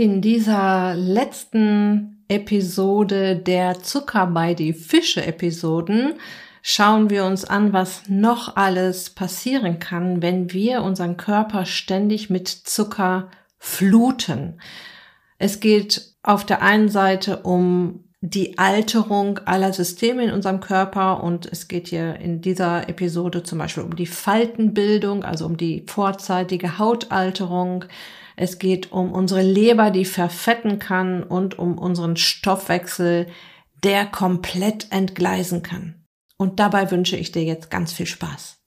In 0.00 0.22
dieser 0.22 0.94
letzten 0.94 2.24
Episode 2.26 3.36
der 3.36 3.82
Zucker 3.82 4.28
bei 4.28 4.54
die 4.54 4.72
Fische 4.72 5.22
Episoden 5.26 6.14
schauen 6.62 7.10
wir 7.10 7.26
uns 7.26 7.44
an, 7.44 7.74
was 7.74 8.04
noch 8.08 8.56
alles 8.56 9.10
passieren 9.10 9.78
kann, 9.78 10.22
wenn 10.22 10.54
wir 10.54 10.84
unseren 10.84 11.18
Körper 11.18 11.66
ständig 11.66 12.30
mit 12.30 12.48
Zucker 12.48 13.28
fluten. 13.58 14.62
Es 15.36 15.60
geht 15.60 16.14
auf 16.22 16.46
der 16.46 16.62
einen 16.62 16.88
Seite 16.88 17.40
um 17.42 18.04
die 18.22 18.56
Alterung 18.56 19.40
aller 19.44 19.74
Systeme 19.74 20.24
in 20.24 20.32
unserem 20.32 20.60
Körper 20.60 21.22
und 21.22 21.44
es 21.44 21.68
geht 21.68 21.88
hier 21.88 22.16
in 22.16 22.40
dieser 22.40 22.88
Episode 22.88 23.42
zum 23.42 23.58
Beispiel 23.58 23.82
um 23.82 23.96
die 23.96 24.06
Faltenbildung, 24.06 25.24
also 25.24 25.44
um 25.44 25.58
die 25.58 25.84
vorzeitige 25.86 26.78
Hautalterung. 26.78 27.84
Es 28.36 28.58
geht 28.58 28.92
um 28.92 29.12
unsere 29.12 29.42
Leber, 29.42 29.90
die 29.90 30.04
verfetten 30.04 30.78
kann 30.78 31.22
und 31.22 31.58
um 31.58 31.78
unseren 31.78 32.16
Stoffwechsel, 32.16 33.26
der 33.82 34.06
komplett 34.06 34.88
entgleisen 34.90 35.62
kann. 35.62 36.04
Und 36.36 36.60
dabei 36.60 36.90
wünsche 36.90 37.16
ich 37.16 37.32
dir 37.32 37.44
jetzt 37.44 37.70
ganz 37.70 37.92
viel 37.92 38.06
Spaß. 38.06 38.58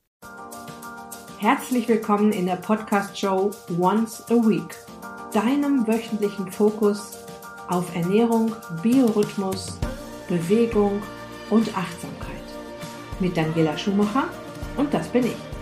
Herzlich 1.39 1.87
willkommen 1.87 2.31
in 2.31 2.45
der 2.45 2.55
Podcast-Show 2.55 3.51
Once 3.79 4.23
a 4.29 4.35
Week, 4.35 4.75
deinem 5.33 5.85
wöchentlichen 5.87 6.51
Fokus 6.51 7.17
auf 7.67 7.93
Ernährung, 7.95 8.55
Biorhythmus, 8.81 9.77
Bewegung 10.29 11.01
und 11.49 11.67
Achtsamkeit. 11.77 12.43
Mit 13.19 13.35
Daniela 13.35 13.77
Schumacher 13.77 14.29
und 14.77 14.93
das 14.93 15.07
bin 15.09 15.25
ich. 15.25 15.52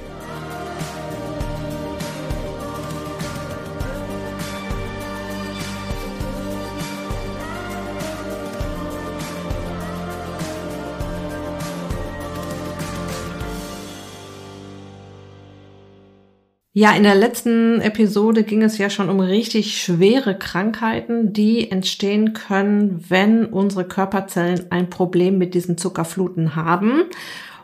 Ja, 16.81 16.93
in 16.93 17.03
der 17.03 17.13
letzten 17.13 17.79
Episode 17.79 18.41
ging 18.41 18.63
es 18.63 18.79
ja 18.79 18.89
schon 18.89 19.11
um 19.11 19.19
richtig 19.19 19.79
schwere 19.79 20.35
Krankheiten, 20.35 21.31
die 21.31 21.69
entstehen 21.69 22.33
können, 22.33 23.05
wenn 23.07 23.45
unsere 23.45 23.87
Körperzellen 23.87 24.71
ein 24.71 24.89
Problem 24.89 25.37
mit 25.37 25.53
diesen 25.53 25.77
Zuckerfluten 25.77 26.55
haben. 26.55 27.03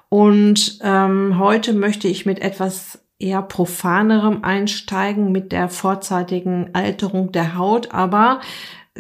Und 0.10 0.78
ähm, 0.84 1.40
heute 1.40 1.74
möchte 1.74 2.08
ich 2.08 2.28
mit 2.28 2.44
etwas 2.44 3.00
eher 3.18 3.42
profanerem 3.42 4.44
einsteigen, 4.44 5.32
mit 5.32 5.52
der 5.52 5.70
vorzeitigen 5.70 6.70
Alterung 6.74 7.32
der 7.32 7.58
Haut. 7.58 7.94
Aber 7.96 8.40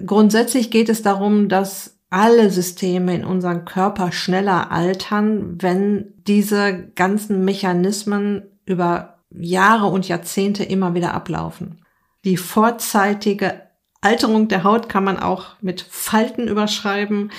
grundsätzlich 0.03 0.71
geht 0.71 0.89
es 0.89 1.03
darum, 1.03 1.47
dass 1.47 1.99
alle 2.09 2.49
Systeme 2.49 3.13
in 3.13 3.23
unserem 3.23 3.65
Körper 3.65 4.11
schneller 4.11 4.71
altern, 4.71 5.61
wenn 5.61 6.15
diese 6.25 6.87
ganzen 6.95 7.45
Mechanismen 7.45 8.41
über 8.65 9.16
Jahre 9.39 9.87
und 9.87 10.07
Jahrzehnte 10.07 10.63
immer 10.63 10.93
wieder 10.93 11.13
ablaufen. 11.13 11.85
Die 12.25 12.37
vorzeitige 12.37 13.61
Alterung 14.01 14.47
der 14.47 14.63
Haut 14.63 14.89
kann 14.89 15.03
man 15.03 15.19
auch 15.19 15.55
mit 15.61 15.81
Falten 15.81 16.47
überschreiben 16.47 17.31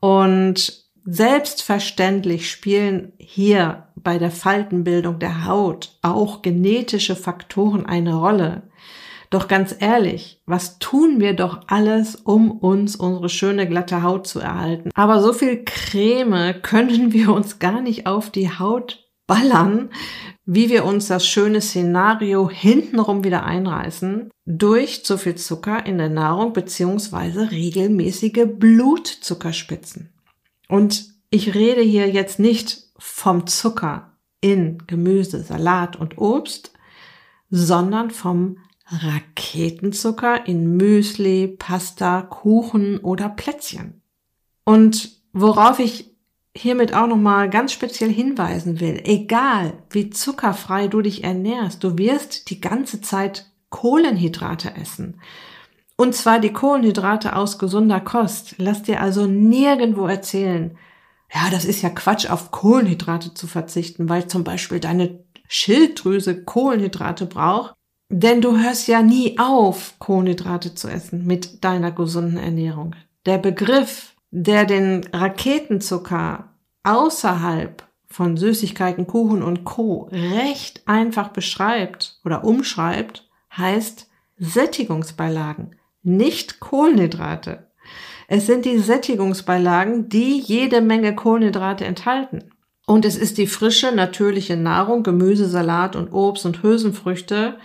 und 0.00 0.84
selbstverständlich 1.04 2.50
spielen 2.50 3.12
hier 3.18 3.88
bei 3.96 4.18
der 4.18 4.30
Faltenbildung 4.30 5.18
der 5.18 5.46
Haut 5.46 5.98
auch 6.02 6.42
genetische 6.42 7.16
Faktoren 7.16 7.86
eine 7.86 8.14
Rolle. 8.14 8.62
Doch 9.30 9.48
ganz 9.48 9.74
ehrlich, 9.78 10.40
was 10.46 10.78
tun 10.78 11.18
wir 11.18 11.34
doch 11.34 11.62
alles, 11.66 12.14
um 12.14 12.52
uns 12.52 12.94
unsere 12.94 13.28
schöne 13.28 13.68
glatte 13.68 14.02
Haut 14.02 14.26
zu 14.26 14.38
erhalten? 14.38 14.90
Aber 14.94 15.20
so 15.20 15.32
viel 15.32 15.64
Creme 15.64 16.54
können 16.62 17.12
wir 17.12 17.32
uns 17.32 17.58
gar 17.58 17.80
nicht 17.80 18.06
auf 18.06 18.30
die 18.30 18.50
Haut 18.50 19.03
ballern, 19.26 19.90
wie 20.46 20.68
wir 20.68 20.84
uns 20.84 21.08
das 21.08 21.26
schöne 21.26 21.60
Szenario 21.60 22.50
hintenrum 22.50 23.24
wieder 23.24 23.44
einreißen 23.44 24.30
durch 24.44 25.04
zu 25.04 25.16
viel 25.16 25.36
Zucker 25.36 25.86
in 25.86 25.98
der 25.98 26.10
Nahrung 26.10 26.52
beziehungsweise 26.52 27.50
regelmäßige 27.50 28.46
Blutzuckerspitzen. 28.46 30.12
Und 30.68 31.14
ich 31.30 31.54
rede 31.54 31.80
hier 31.80 32.10
jetzt 32.10 32.38
nicht 32.38 32.84
vom 32.98 33.46
Zucker 33.46 34.12
in 34.40 34.78
Gemüse, 34.86 35.42
Salat 35.42 35.96
und 35.96 36.18
Obst, 36.18 36.72
sondern 37.50 38.10
vom 38.10 38.58
Raketenzucker 38.86 40.46
in 40.46 40.76
Müsli, 40.76 41.48
Pasta, 41.48 42.22
Kuchen 42.22 42.98
oder 42.98 43.30
Plätzchen. 43.30 44.02
Und 44.64 45.22
worauf 45.32 45.78
ich 45.78 46.13
hiermit 46.56 46.94
auch 46.94 47.06
nochmal 47.06 47.50
ganz 47.50 47.72
speziell 47.72 48.12
hinweisen 48.12 48.80
will, 48.80 49.00
egal 49.04 49.74
wie 49.90 50.10
zuckerfrei 50.10 50.88
du 50.88 51.02
dich 51.02 51.24
ernährst, 51.24 51.82
du 51.82 51.98
wirst 51.98 52.50
die 52.50 52.60
ganze 52.60 53.00
Zeit 53.00 53.50
Kohlenhydrate 53.70 54.74
essen. 54.76 55.20
Und 55.96 56.14
zwar 56.14 56.40
die 56.40 56.52
Kohlenhydrate 56.52 57.36
aus 57.36 57.58
gesunder 57.58 58.00
Kost. 58.00 58.56
Lass 58.58 58.82
dir 58.82 59.00
also 59.00 59.26
nirgendwo 59.26 60.06
erzählen, 60.06 60.76
ja, 61.32 61.50
das 61.50 61.64
ist 61.64 61.82
ja 61.82 61.90
Quatsch, 61.90 62.30
auf 62.30 62.50
Kohlenhydrate 62.50 63.34
zu 63.34 63.46
verzichten, 63.46 64.08
weil 64.08 64.28
zum 64.28 64.44
Beispiel 64.44 64.78
deine 64.78 65.24
Schilddrüse 65.48 66.44
Kohlenhydrate 66.44 67.26
braucht. 67.26 67.74
Denn 68.10 68.40
du 68.40 68.58
hörst 68.58 68.86
ja 68.86 69.02
nie 69.02 69.38
auf, 69.38 69.94
Kohlenhydrate 69.98 70.74
zu 70.74 70.88
essen 70.88 71.26
mit 71.26 71.64
deiner 71.64 71.90
gesunden 71.90 72.36
Ernährung. 72.36 72.94
Der 73.26 73.38
Begriff 73.38 74.13
der 74.36 74.64
den 74.64 75.06
Raketenzucker 75.12 76.48
außerhalb 76.82 77.84
von 78.08 78.36
Süßigkeiten, 78.36 79.06
Kuchen 79.06 79.44
und 79.44 79.64
Co. 79.64 80.08
recht 80.10 80.82
einfach 80.86 81.28
beschreibt 81.28 82.18
oder 82.24 82.42
umschreibt, 82.42 83.28
heißt 83.56 84.08
Sättigungsbeilagen, 84.36 85.76
nicht 86.02 86.58
Kohlenhydrate. 86.58 87.68
Es 88.26 88.46
sind 88.46 88.64
die 88.64 88.78
Sättigungsbeilagen, 88.78 90.08
die 90.08 90.40
jede 90.40 90.80
Menge 90.80 91.14
Kohlenhydrate 91.14 91.84
enthalten. 91.84 92.50
Und 92.86 93.04
es 93.04 93.16
ist 93.16 93.38
die 93.38 93.46
frische, 93.46 93.92
natürliche 93.92 94.56
Nahrung, 94.56 95.04
Gemüse, 95.04 95.48
Salat 95.48 95.94
und 95.94 96.12
Obst 96.12 96.44
und 96.44 96.60
Hülsenfrüchte, 96.60 97.56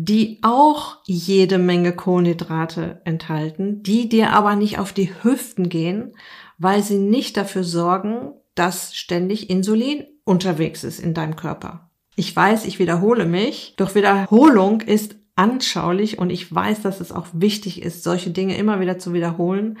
die 0.00 0.38
auch 0.42 0.98
jede 1.06 1.58
Menge 1.58 1.92
Kohlenhydrate 1.92 3.00
enthalten, 3.04 3.82
die 3.82 4.08
dir 4.08 4.32
aber 4.32 4.54
nicht 4.54 4.78
auf 4.78 4.92
die 4.92 5.10
Hüften 5.24 5.68
gehen, 5.68 6.14
weil 6.56 6.84
sie 6.84 6.98
nicht 6.98 7.36
dafür 7.36 7.64
sorgen, 7.64 8.30
dass 8.54 8.94
ständig 8.94 9.50
Insulin 9.50 10.04
unterwegs 10.22 10.84
ist 10.84 11.00
in 11.00 11.14
deinem 11.14 11.34
Körper. 11.34 11.90
Ich 12.14 12.34
weiß, 12.34 12.64
ich 12.66 12.78
wiederhole 12.78 13.26
mich, 13.26 13.74
doch 13.76 13.96
Wiederholung 13.96 14.82
ist 14.82 15.16
anschaulich 15.34 16.18
und 16.18 16.30
ich 16.30 16.54
weiß, 16.54 16.80
dass 16.82 17.00
es 17.00 17.10
auch 17.10 17.26
wichtig 17.32 17.82
ist, 17.82 18.04
solche 18.04 18.30
Dinge 18.30 18.56
immer 18.56 18.78
wieder 18.78 18.98
zu 19.00 19.12
wiederholen. 19.12 19.78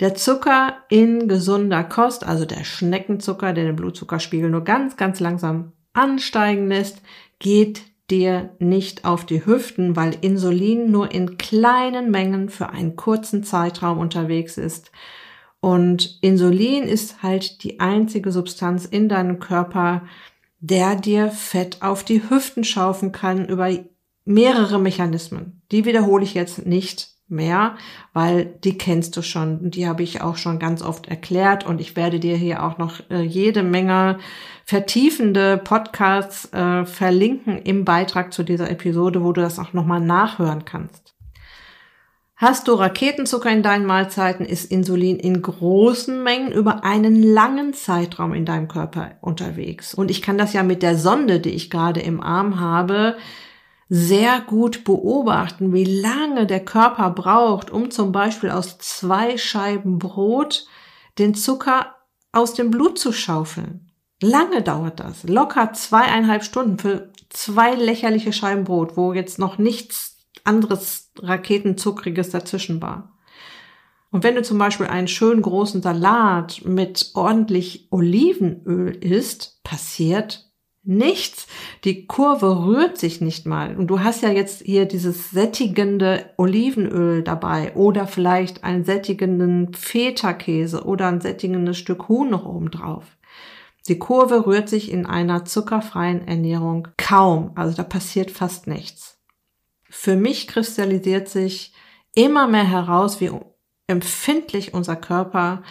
Der 0.00 0.14
Zucker 0.14 0.78
in 0.88 1.28
gesunder 1.28 1.84
Kost, 1.84 2.24
also 2.24 2.46
der 2.46 2.64
Schneckenzucker, 2.64 3.52
der 3.52 3.64
den 3.64 3.76
Blutzuckerspiegel 3.76 4.48
nur 4.48 4.64
ganz, 4.64 4.96
ganz 4.96 5.20
langsam 5.20 5.72
ansteigen 5.92 6.68
lässt, 6.68 7.02
geht 7.38 7.82
dir 8.10 8.54
nicht 8.58 9.04
auf 9.04 9.26
die 9.26 9.44
Hüften, 9.44 9.96
weil 9.96 10.16
Insulin 10.20 10.90
nur 10.90 11.12
in 11.12 11.36
kleinen 11.38 12.10
Mengen 12.10 12.48
für 12.48 12.70
einen 12.70 12.96
kurzen 12.96 13.44
Zeitraum 13.44 13.98
unterwegs 13.98 14.56
ist. 14.56 14.90
Und 15.60 16.18
Insulin 16.22 16.84
ist 16.84 17.22
halt 17.22 17.62
die 17.64 17.80
einzige 17.80 18.32
Substanz 18.32 18.84
in 18.84 19.08
deinem 19.08 19.40
Körper, 19.40 20.02
der 20.60 20.96
dir 20.96 21.30
Fett 21.30 21.82
auf 21.82 22.04
die 22.04 22.28
Hüften 22.28 22.64
schaufen 22.64 23.12
kann 23.12 23.46
über 23.46 23.70
mehrere 24.24 24.78
Mechanismen. 24.78 25.62
Die 25.70 25.84
wiederhole 25.84 26.24
ich 26.24 26.34
jetzt 26.34 26.66
nicht 26.66 27.17
mehr, 27.28 27.76
weil 28.12 28.46
die 28.64 28.78
kennst 28.78 29.16
du 29.16 29.22
schon. 29.22 29.70
Die 29.70 29.86
habe 29.86 30.02
ich 30.02 30.20
auch 30.20 30.36
schon 30.36 30.58
ganz 30.58 30.82
oft 30.82 31.08
erklärt 31.08 31.66
und 31.66 31.80
ich 31.80 31.96
werde 31.96 32.20
dir 32.20 32.36
hier 32.36 32.62
auch 32.62 32.78
noch 32.78 33.00
äh, 33.10 33.22
jede 33.22 33.62
Menge 33.62 34.18
vertiefende 34.64 35.58
Podcasts 35.58 36.52
äh, 36.52 36.84
verlinken 36.84 37.58
im 37.62 37.84
Beitrag 37.84 38.32
zu 38.32 38.42
dieser 38.42 38.70
Episode, 38.70 39.22
wo 39.22 39.32
du 39.32 39.40
das 39.40 39.58
auch 39.58 39.72
nochmal 39.72 40.00
nachhören 40.00 40.64
kannst. 40.64 41.14
Hast 42.40 42.68
du 42.68 42.74
Raketenzucker 42.74 43.50
in 43.50 43.64
deinen 43.64 43.84
Mahlzeiten, 43.84 44.46
ist 44.46 44.70
Insulin 44.70 45.16
in 45.18 45.42
großen 45.42 46.22
Mengen 46.22 46.52
über 46.52 46.84
einen 46.84 47.20
langen 47.20 47.74
Zeitraum 47.74 48.32
in 48.32 48.44
deinem 48.44 48.68
Körper 48.68 49.16
unterwegs. 49.20 49.92
Und 49.92 50.08
ich 50.08 50.22
kann 50.22 50.38
das 50.38 50.52
ja 50.52 50.62
mit 50.62 50.84
der 50.84 50.96
Sonde, 50.96 51.40
die 51.40 51.50
ich 51.50 51.68
gerade 51.68 51.98
im 51.98 52.20
Arm 52.20 52.60
habe, 52.60 53.16
sehr 53.88 54.40
gut 54.40 54.84
beobachten, 54.84 55.72
wie 55.72 55.84
lange 55.84 56.46
der 56.46 56.64
Körper 56.64 57.10
braucht, 57.10 57.70
um 57.70 57.90
zum 57.90 58.12
Beispiel 58.12 58.50
aus 58.50 58.78
zwei 58.78 59.38
Scheiben 59.38 59.98
Brot 59.98 60.66
den 61.18 61.34
Zucker 61.34 61.94
aus 62.32 62.54
dem 62.54 62.70
Blut 62.70 62.98
zu 62.98 63.12
schaufeln. 63.12 63.90
Lange 64.20 64.62
dauert 64.62 65.00
das. 65.00 65.22
Locker 65.24 65.72
zweieinhalb 65.72 66.44
Stunden 66.44 66.78
für 66.78 67.12
zwei 67.30 67.74
lächerliche 67.74 68.32
Scheiben 68.32 68.64
Brot, 68.64 68.96
wo 68.96 69.12
jetzt 69.12 69.38
noch 69.38 69.58
nichts 69.58 70.18
anderes 70.44 71.12
Raketenzuckriges 71.18 72.30
dazwischen 72.30 72.82
war. 72.82 73.18
Und 74.10 74.24
wenn 74.24 74.34
du 74.34 74.42
zum 74.42 74.58
Beispiel 74.58 74.86
einen 74.86 75.08
schönen 75.08 75.42
großen 75.42 75.82
Salat 75.82 76.62
mit 76.64 77.10
ordentlich 77.14 77.88
Olivenöl 77.90 78.94
isst, 78.96 79.60
passiert 79.62 80.47
nichts. 80.82 81.46
Die 81.84 82.06
Kurve 82.06 82.64
rührt 82.64 82.98
sich 82.98 83.20
nicht 83.20 83.46
mal. 83.46 83.76
Und 83.76 83.88
du 83.88 84.00
hast 84.00 84.22
ja 84.22 84.30
jetzt 84.30 84.62
hier 84.62 84.86
dieses 84.86 85.30
sättigende 85.30 86.30
Olivenöl 86.36 87.22
dabei 87.22 87.74
oder 87.74 88.06
vielleicht 88.06 88.64
einen 88.64 88.84
sättigenden 88.84 89.74
Feta-Käse 89.74 90.84
oder 90.84 91.08
ein 91.08 91.20
sättigendes 91.20 91.78
Stück 91.78 92.08
Huhn 92.08 92.30
noch 92.30 92.46
oben 92.46 92.70
drauf. 92.70 93.04
Die 93.88 93.98
Kurve 93.98 94.46
rührt 94.46 94.68
sich 94.68 94.90
in 94.90 95.06
einer 95.06 95.44
zuckerfreien 95.44 96.26
Ernährung 96.26 96.88
kaum. 96.96 97.52
Also 97.54 97.76
da 97.76 97.82
passiert 97.82 98.30
fast 98.30 98.66
nichts. 98.66 99.18
Für 99.88 100.16
mich 100.16 100.46
kristallisiert 100.46 101.28
sich 101.28 101.72
immer 102.14 102.46
mehr 102.46 102.68
heraus, 102.68 103.20
wie 103.20 103.30
empfindlich 103.86 104.74
unser 104.74 104.96
Körper 104.96 105.62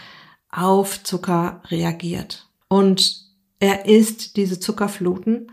auf 0.49 1.03
Zucker 1.03 1.61
reagiert. 1.69 2.49
Und 2.67 3.26
er 3.59 3.85
ist 3.85 4.37
diese 4.37 4.59
Zuckerfluten 4.59 5.51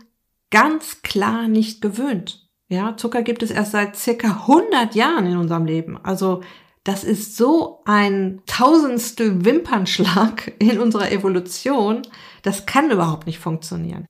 ganz 0.51 1.01
klar 1.01 1.47
nicht 1.47 1.81
gewöhnt. 1.81 2.47
Ja, 2.67 2.97
Zucker 2.97 3.21
gibt 3.21 3.43
es 3.43 3.51
erst 3.51 3.71
seit 3.71 3.95
circa 3.95 4.45
100 4.47 4.95
Jahren 4.95 5.27
in 5.27 5.37
unserem 5.37 5.65
Leben. 5.65 5.97
Also 6.03 6.41
das 6.83 7.03
ist 7.03 7.35
so 7.35 7.81
ein 7.85 8.41
tausendstel 8.45 9.43
Wimpernschlag 9.43 10.53
in 10.59 10.79
unserer 10.79 11.11
Evolution. 11.11 12.03
Das 12.41 12.65
kann 12.65 12.91
überhaupt 12.91 13.27
nicht 13.27 13.39
funktionieren. 13.39 14.05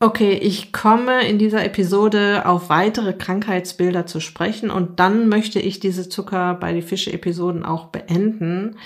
Okay, 0.00 0.32
ich 0.32 0.72
komme 0.72 1.28
in 1.28 1.38
dieser 1.38 1.64
Episode 1.64 2.44
auf 2.44 2.68
weitere 2.68 3.12
Krankheitsbilder 3.12 4.04
zu 4.04 4.18
sprechen 4.18 4.68
und 4.68 4.98
dann 4.98 5.28
möchte 5.28 5.60
ich 5.60 5.78
diese 5.78 6.08
Zucker 6.08 6.54
bei 6.54 6.72
die 6.72 6.82
Fische 6.82 7.12
Episoden 7.12 7.64
auch 7.64 7.86
beenden, 7.86 8.78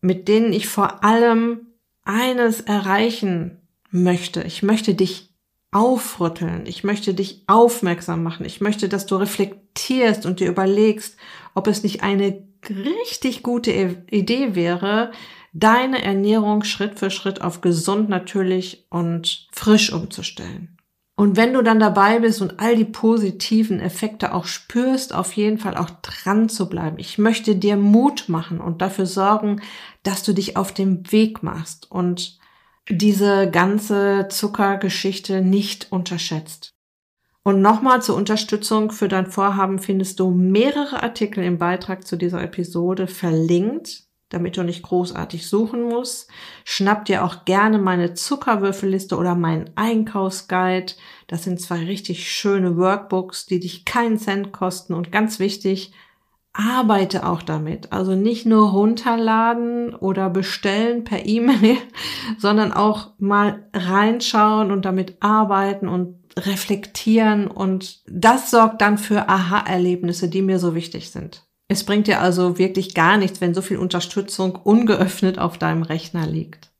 mit 0.00 0.26
denen 0.26 0.52
ich 0.52 0.66
vor 0.66 1.04
allem 1.04 1.68
eines 2.02 2.60
erreichen 2.60 3.59
möchte. 3.90 4.42
Ich 4.42 4.62
möchte 4.62 4.94
dich 4.94 5.30
aufrütteln. 5.72 6.66
Ich 6.66 6.84
möchte 6.84 7.14
dich 7.14 7.44
aufmerksam 7.46 8.22
machen. 8.22 8.44
Ich 8.44 8.60
möchte, 8.60 8.88
dass 8.88 9.06
du 9.06 9.16
reflektierst 9.16 10.26
und 10.26 10.40
dir 10.40 10.48
überlegst, 10.48 11.16
ob 11.54 11.66
es 11.66 11.82
nicht 11.82 12.02
eine 12.02 12.42
richtig 12.68 13.42
gute 13.42 13.72
Idee 14.10 14.54
wäre, 14.54 15.12
deine 15.52 16.02
Ernährung 16.02 16.64
Schritt 16.64 16.98
für 16.98 17.10
Schritt 17.10 17.40
auf 17.40 17.60
gesund, 17.60 18.08
natürlich 18.08 18.86
und 18.90 19.48
frisch 19.52 19.92
umzustellen. 19.92 20.76
Und 21.16 21.36
wenn 21.36 21.52
du 21.52 21.60
dann 21.62 21.78
dabei 21.78 22.18
bist 22.20 22.40
und 22.40 22.60
all 22.60 22.76
die 22.76 22.86
positiven 22.86 23.78
Effekte 23.78 24.32
auch 24.32 24.46
spürst, 24.46 25.14
auf 25.14 25.34
jeden 25.34 25.58
Fall 25.58 25.76
auch 25.76 25.90
dran 26.00 26.48
zu 26.48 26.66
bleiben. 26.68 26.98
Ich 26.98 27.18
möchte 27.18 27.56
dir 27.56 27.76
Mut 27.76 28.30
machen 28.30 28.58
und 28.58 28.80
dafür 28.80 29.04
sorgen, 29.04 29.60
dass 30.02 30.22
du 30.22 30.32
dich 30.32 30.56
auf 30.56 30.72
dem 30.72 31.12
Weg 31.12 31.42
machst 31.42 31.90
und 31.90 32.39
diese 32.90 33.50
ganze 33.50 34.28
Zuckergeschichte 34.28 35.40
nicht 35.40 35.90
unterschätzt. 35.90 36.74
Und 37.42 37.62
nochmal 37.62 38.02
zur 38.02 38.16
Unterstützung 38.16 38.90
für 38.90 39.08
dein 39.08 39.26
Vorhaben 39.26 39.78
findest 39.78 40.20
du 40.20 40.30
mehrere 40.30 41.02
Artikel 41.02 41.42
im 41.42 41.58
Beitrag 41.58 42.06
zu 42.06 42.16
dieser 42.16 42.42
Episode 42.42 43.06
verlinkt 43.06 44.10
damit 44.30 44.56
du 44.56 44.62
nicht 44.62 44.82
großartig 44.82 45.46
suchen 45.46 45.82
musst. 45.82 46.30
Schnapp 46.64 47.04
dir 47.04 47.24
auch 47.24 47.44
gerne 47.44 47.78
meine 47.78 48.14
Zuckerwürfelliste 48.14 49.16
oder 49.16 49.34
meinen 49.34 49.70
Einkaufsguide. 49.74 50.94
Das 51.26 51.44
sind 51.44 51.60
zwei 51.60 51.84
richtig 51.84 52.32
schöne 52.32 52.76
Workbooks, 52.76 53.46
die 53.46 53.60
dich 53.60 53.84
keinen 53.84 54.18
Cent 54.18 54.52
kosten 54.52 54.94
und 54.94 55.12
ganz 55.12 55.40
wichtig, 55.40 55.92
arbeite 56.52 57.26
auch 57.26 57.42
damit. 57.42 57.92
Also 57.92 58.14
nicht 58.14 58.46
nur 58.46 58.70
runterladen 58.70 59.94
oder 59.94 60.30
bestellen 60.30 61.04
per 61.04 61.26
E-Mail, 61.26 61.76
sondern 62.38 62.72
auch 62.72 63.12
mal 63.18 63.68
reinschauen 63.74 64.70
und 64.70 64.84
damit 64.84 65.16
arbeiten 65.20 65.88
und 65.88 66.20
reflektieren 66.38 67.48
und 67.48 68.02
das 68.06 68.50
sorgt 68.50 68.80
dann 68.80 68.98
für 68.98 69.28
Aha-Erlebnisse, 69.28 70.28
die 70.28 70.42
mir 70.42 70.58
so 70.58 70.74
wichtig 70.74 71.10
sind. 71.10 71.44
Es 71.68 71.84
bringt 71.84 72.06
dir 72.06 72.20
also 72.20 72.58
wirklich 72.58 72.94
gar 72.94 73.16
nichts, 73.16 73.40
wenn 73.40 73.54
so 73.54 73.62
viel 73.62 73.78
Unterstützung 73.78 74.56
ungeöffnet 74.56 75.38
auf 75.38 75.58
deinem 75.58 75.82
Rechner 75.82 76.26
liegt. 76.26 76.70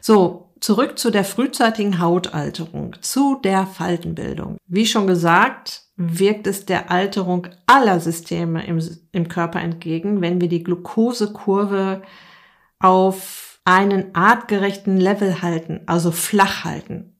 So, 0.00 0.51
zurück 0.62 0.98
zu 0.98 1.10
der 1.10 1.24
frühzeitigen 1.24 1.98
Hautalterung, 1.98 2.96
zu 3.00 3.40
der 3.42 3.66
Faltenbildung. 3.66 4.56
Wie 4.66 4.86
schon 4.86 5.06
gesagt, 5.06 5.82
wirkt 5.96 6.46
es 6.46 6.64
der 6.64 6.90
Alterung 6.90 7.48
aller 7.66 8.00
Systeme 8.00 8.64
im, 8.64 8.80
im 9.12 9.28
Körper 9.28 9.60
entgegen, 9.60 10.20
wenn 10.20 10.40
wir 10.40 10.48
die 10.48 10.62
Glukosekurve 10.62 12.02
auf 12.78 13.60
einen 13.64 14.14
artgerechten 14.14 14.96
Level 14.96 15.42
halten, 15.42 15.80
also 15.86 16.10
flach 16.10 16.64
halten. 16.64 17.16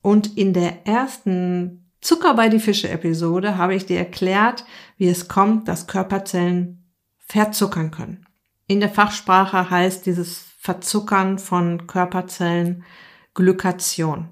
Und 0.00 0.38
in 0.38 0.52
der 0.52 0.86
ersten 0.86 1.90
Zucker 2.00 2.34
bei 2.34 2.48
die 2.48 2.60
Fische 2.60 2.88
Episode 2.88 3.58
habe 3.58 3.74
ich 3.74 3.86
dir 3.86 3.98
erklärt, 3.98 4.64
wie 4.96 5.08
es 5.08 5.28
kommt, 5.28 5.68
dass 5.68 5.86
Körperzellen 5.86 6.90
verzuckern 7.18 7.90
können. 7.90 8.26
In 8.66 8.80
der 8.80 8.88
Fachsprache 8.88 9.68
heißt 9.68 10.06
dieses 10.06 10.49
Verzuckern 10.62 11.38
von 11.38 11.86
Körperzellen 11.86 12.84
Glykation. 13.32 14.28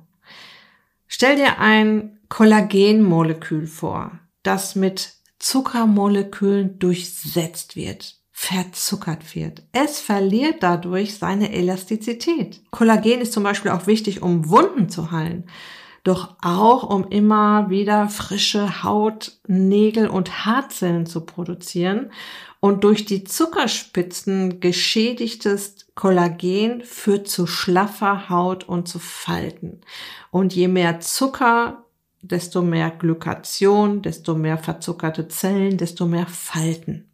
Stell 1.07 1.37
dir 1.37 1.59
ein 1.59 2.19
Kollagenmolekül 2.29 3.67
vor, 3.67 4.19
das 4.43 4.75
mit 4.75 5.15
Zuckermolekülen 5.39 6.79
durchsetzt 6.79 7.77
wird, 7.77 8.17
verzuckert 8.31 9.35
wird. 9.35 9.63
Es 9.73 10.01
verliert 10.01 10.63
dadurch 10.63 11.17
seine 11.17 11.51
Elastizität. 11.51 12.61
Kollagen 12.73 13.23
ist 13.23 13.33
zum 13.33 13.43
Beispiel 13.43 13.71
auch 13.71 13.87
wichtig, 13.87 14.21
um 14.21 14.51
Wunden 14.51 14.91
zu 14.91 15.11
heilen 15.11 15.49
doch 16.09 16.37
auch 16.41 16.85
um 16.85 17.07
immer 17.09 17.69
wieder 17.69 18.09
frische 18.09 18.83
Haut, 18.83 19.33
Nägel 19.47 20.09
und 20.09 20.47
Haarzellen 20.47 21.07
zu 21.07 21.21
produzieren. 21.27 22.11
Und 22.61 22.83
durch 22.83 23.05
die 23.05 23.23
Zuckerspitzen 23.23 24.61
geschädigtes 24.61 25.87
Kollagen 25.95 26.83
führt 26.83 27.29
zu 27.29 27.47
schlaffer 27.47 28.29
Haut 28.31 28.65
und 28.65 28.89
zu 28.89 28.99
Falten. 28.99 29.81
Und 30.31 30.55
je 30.55 30.67
mehr 30.67 30.99
Zucker, 31.01 31.85
desto 32.21 32.63
mehr 32.63 32.91
Glykation, 32.91 34.03
desto 34.03 34.35
mehr 34.35 34.59
verzuckerte 34.59 35.29
Zellen, 35.29 35.77
desto 35.77 36.07
mehr 36.07 36.27
Falten. 36.27 37.09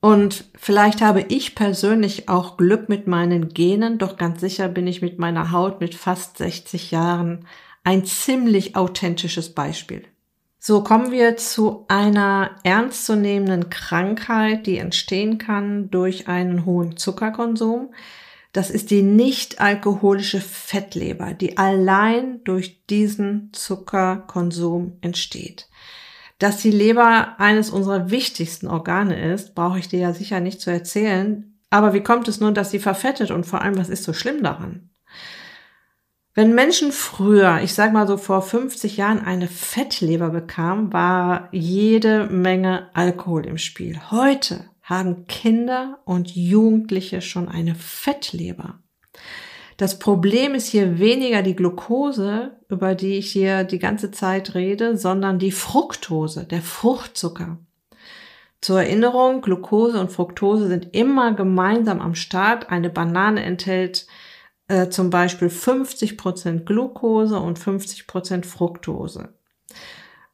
Und 0.00 0.44
vielleicht 0.54 1.02
habe 1.02 1.26
ich 1.28 1.54
persönlich 1.54 2.28
auch 2.28 2.56
Glück 2.56 2.88
mit 2.88 3.06
meinen 3.06 3.50
Genen, 3.50 3.98
doch 3.98 4.16
ganz 4.16 4.40
sicher 4.40 4.68
bin 4.68 4.86
ich 4.86 5.02
mit 5.02 5.18
meiner 5.18 5.52
Haut 5.52 5.80
mit 5.80 5.94
fast 5.94 6.38
60 6.38 6.90
Jahren 6.90 7.46
ein 7.84 8.04
ziemlich 8.04 8.76
authentisches 8.76 9.54
Beispiel. 9.54 10.04
So 10.62 10.82
kommen 10.84 11.10
wir 11.10 11.38
zu 11.38 11.86
einer 11.88 12.50
ernstzunehmenden 12.64 13.70
Krankheit, 13.70 14.66
die 14.66 14.76
entstehen 14.76 15.38
kann 15.38 15.90
durch 15.90 16.28
einen 16.28 16.66
hohen 16.66 16.98
Zuckerkonsum. 16.98 17.94
Das 18.52 18.68
ist 18.68 18.90
die 18.90 19.00
nicht 19.00 19.62
alkoholische 19.62 20.42
Fettleber, 20.42 21.32
die 21.32 21.56
allein 21.56 22.44
durch 22.44 22.84
diesen 22.88 23.50
Zuckerkonsum 23.54 24.98
entsteht. 25.00 25.70
Dass 26.38 26.58
die 26.58 26.70
Leber 26.70 27.40
eines 27.40 27.70
unserer 27.70 28.10
wichtigsten 28.10 28.66
Organe 28.66 29.32
ist, 29.32 29.54
brauche 29.54 29.78
ich 29.78 29.88
dir 29.88 30.00
ja 30.00 30.12
sicher 30.12 30.40
nicht 30.40 30.60
zu 30.60 30.70
erzählen. 30.70 31.58
Aber 31.70 31.94
wie 31.94 32.02
kommt 32.02 32.28
es 32.28 32.38
nun, 32.38 32.52
dass 32.52 32.70
sie 32.70 32.80
verfettet 32.80 33.30
und 33.30 33.46
vor 33.46 33.62
allem, 33.62 33.78
was 33.78 33.88
ist 33.88 34.04
so 34.04 34.12
schlimm 34.12 34.42
daran? 34.42 34.89
Wenn 36.40 36.54
Menschen 36.54 36.90
früher, 36.90 37.60
ich 37.62 37.74
sag 37.74 37.92
mal 37.92 38.06
so 38.06 38.16
vor 38.16 38.40
50 38.40 38.96
Jahren, 38.96 39.22
eine 39.22 39.46
Fettleber 39.46 40.30
bekamen, 40.30 40.90
war 40.90 41.50
jede 41.52 42.28
Menge 42.28 42.88
Alkohol 42.94 43.44
im 43.44 43.58
Spiel. 43.58 44.00
Heute 44.10 44.64
haben 44.80 45.26
Kinder 45.26 45.98
und 46.06 46.34
Jugendliche 46.34 47.20
schon 47.20 47.46
eine 47.46 47.74
Fettleber. 47.74 48.78
Das 49.76 49.98
Problem 49.98 50.54
ist 50.54 50.68
hier 50.68 50.98
weniger 50.98 51.42
die 51.42 51.54
Glucose, 51.54 52.52
über 52.70 52.94
die 52.94 53.18
ich 53.18 53.30
hier 53.30 53.64
die 53.64 53.78
ganze 53.78 54.10
Zeit 54.10 54.54
rede, 54.54 54.96
sondern 54.96 55.38
die 55.38 55.52
Fructose, 55.52 56.46
der 56.46 56.62
Fruchtzucker. 56.62 57.58
Zur 58.62 58.80
Erinnerung, 58.80 59.42
Glucose 59.42 60.00
und 60.00 60.10
Fructose 60.10 60.68
sind 60.68 60.94
immer 60.94 61.34
gemeinsam 61.34 62.00
am 62.00 62.14
Start. 62.14 62.70
Eine 62.70 62.88
Banane 62.88 63.42
enthält 63.42 64.06
äh, 64.70 64.88
zum 64.88 65.10
Beispiel 65.10 65.48
50% 65.48 66.64
Glucose 66.64 67.38
und 67.38 67.58
50% 67.58 68.44
Fructose. 68.44 69.34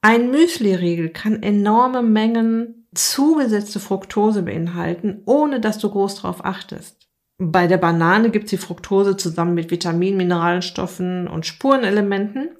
Ein 0.02 0.30
Müsli-Riegel 0.30 1.08
kann 1.08 1.42
enorme 1.42 2.02
Mengen 2.02 2.86
zugesetzte 2.94 3.80
Fructose 3.80 4.42
beinhalten, 4.42 5.22
ohne 5.24 5.58
dass 5.58 5.78
du 5.78 5.90
groß 5.90 6.16
drauf 6.16 6.44
achtest. 6.44 7.08
Bei 7.38 7.66
der 7.66 7.78
Banane 7.78 8.30
gibt 8.30 8.50
die 8.50 8.58
Fructose 8.58 9.16
zusammen 9.16 9.54
mit 9.54 9.70
Vitaminen, 9.70 10.18
Mineralstoffen 10.18 11.28
und 11.28 11.46
Spurenelementen. 11.46 12.50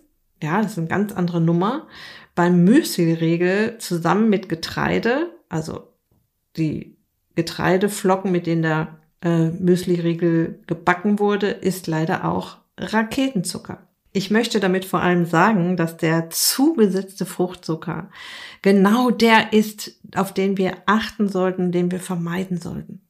Ja, 0.43 0.63
das 0.63 0.73
ist 0.73 0.79
eine 0.79 0.89
ganz 0.89 1.13
andere 1.13 1.41
Nummer. 1.41 1.87
beim 2.35 2.65
Müsli-Riegel 2.65 3.79
zusammen 3.79 4.29
mit 4.29 4.49
Getreide, 4.49 5.31
also 5.49 5.93
die 6.57 6.99
Getreideflocken, 7.35 8.31
mit 8.31 8.47
denen 8.47 8.63
der 8.63 8.99
äh, 9.23 9.51
Müsli-Riegel 9.51 10.61
gebacken 10.67 11.19
wurde, 11.19 11.49
ist 11.49 11.87
leider 11.87 12.25
auch 12.25 12.59
Raketenzucker. 12.79 13.79
Ich 14.13 14.31
möchte 14.31 14.61
damit 14.61 14.87
vor 14.87 15.01
allem 15.01 15.27
sagen, 15.27 15.77
dass 15.77 15.99
der 15.99 16.31
zugesetzte 16.31 17.27
Fruchtzucker 17.27 18.09
genau 18.63 19.11
der 19.11 19.53
ist, 19.53 20.01
auf 20.15 20.33
den 20.33 20.57
wir 20.57 20.73
achten 20.87 21.29
sollten, 21.29 21.71
den 21.71 21.91
wir 21.91 22.01
vermeiden 22.01 22.59
sollten. 22.59 23.03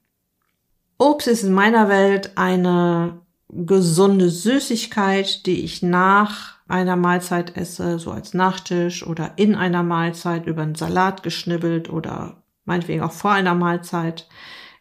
Obst 0.98 1.28
ist 1.28 1.44
in 1.44 1.52
meiner 1.52 1.88
Welt 1.88 2.32
eine 2.36 3.20
gesunde 3.48 4.30
Süßigkeit, 4.30 5.46
die 5.46 5.64
ich 5.64 5.82
nach 5.82 6.56
einer 6.68 6.96
Mahlzeit 6.96 7.56
esse, 7.56 7.98
so 7.98 8.10
als 8.10 8.34
Nachtisch 8.34 9.06
oder 9.06 9.32
in 9.36 9.54
einer 9.54 9.82
Mahlzeit 9.82 10.46
über 10.46 10.62
einen 10.62 10.74
Salat 10.74 11.22
geschnibbelt 11.22 11.88
oder 11.88 12.42
meinetwegen 12.64 13.02
auch 13.02 13.12
vor 13.12 13.30
einer 13.30 13.54
Mahlzeit. 13.54 14.28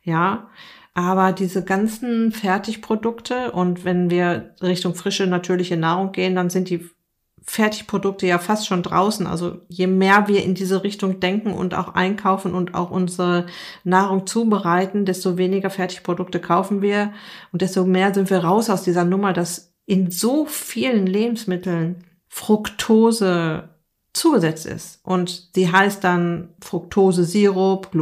Ja, 0.04 0.48
aber 0.96 1.34
diese 1.34 1.64
ganzen 1.64 2.32
Fertigprodukte 2.32 3.52
und 3.52 3.84
wenn 3.84 4.10
wir 4.10 4.56
Richtung 4.62 4.96
frische, 4.96 5.28
natürliche 5.28 5.76
Nahrung 5.76 6.14
gehen, 6.14 6.36
dann 6.36 6.50
sind 6.50 6.70
die 6.70 6.90
Fertigprodukte 7.44 8.26
ja 8.26 8.40
fast 8.40 8.66
schon 8.66 8.82
draußen. 8.82 9.28
Also 9.28 9.60
je 9.68 9.88
mehr 9.88 10.30
wir 10.30 10.42
in 10.42 10.56
diese 10.56 10.84
Richtung 10.84 11.20
denken 11.20 11.52
und 11.52 11.76
auch 11.76 11.96
einkaufen 11.96 12.56
und 12.56 12.74
auch 12.74 12.92
unsere 12.92 13.46
Nahrung 13.84 14.26
zubereiten, 14.26 15.06
desto 15.06 15.38
weniger 15.38 15.70
Fertigprodukte 15.70 16.40
kaufen 16.40 16.82
wir 16.82 17.12
und 17.52 17.62
desto 17.62 17.86
mehr 17.86 18.14
sind 18.14 18.30
wir 18.30 18.40
raus 18.40 18.70
aus 18.70 18.84
dieser 18.84 19.04
Nummer, 19.04 19.34
dass 19.34 19.74
in 19.86 20.10
so 20.10 20.46
vielen 20.46 21.06
Lebensmitteln 21.06 22.06
Fructose 22.30 23.70
zugesetzt 24.14 24.66
ist. 24.66 25.00
Und 25.04 25.50
sie 25.54 25.70
heißt 25.72 26.04
dann 26.06 26.50
Fructose-Sirup, 26.62 27.94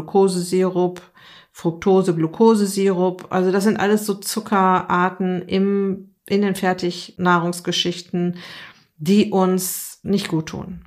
Glukosesirup, 1.54 3.22
Fructose-Glukosesirup. 3.24 3.28
Also 3.30 3.52
das 3.52 3.64
sind 3.64 3.80
alles 3.80 4.06
so 4.06 4.16
Zuckerarten 4.16 5.44
im, 5.44 6.14
in 6.28 6.42
den 6.42 6.56
Fertignahrungsgeschichten, 6.56 8.38
die 8.98 9.32
uns 9.32 10.00
nicht 10.04 10.28
gut 10.28 10.48
tun. 10.48 10.86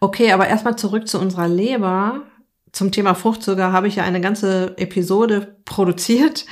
Okay, 0.00 0.32
aber 0.32 0.48
erstmal 0.48 0.76
zurück 0.76 1.06
zu 1.06 1.20
unserer 1.20 1.48
Leber. 1.48 2.22
Zum 2.72 2.90
Thema 2.90 3.14
Fruchtzucker 3.14 3.72
habe 3.72 3.86
ich 3.86 3.96
ja 3.96 4.04
eine 4.04 4.20
ganze 4.20 4.76
Episode 4.78 5.56
produziert, 5.64 6.46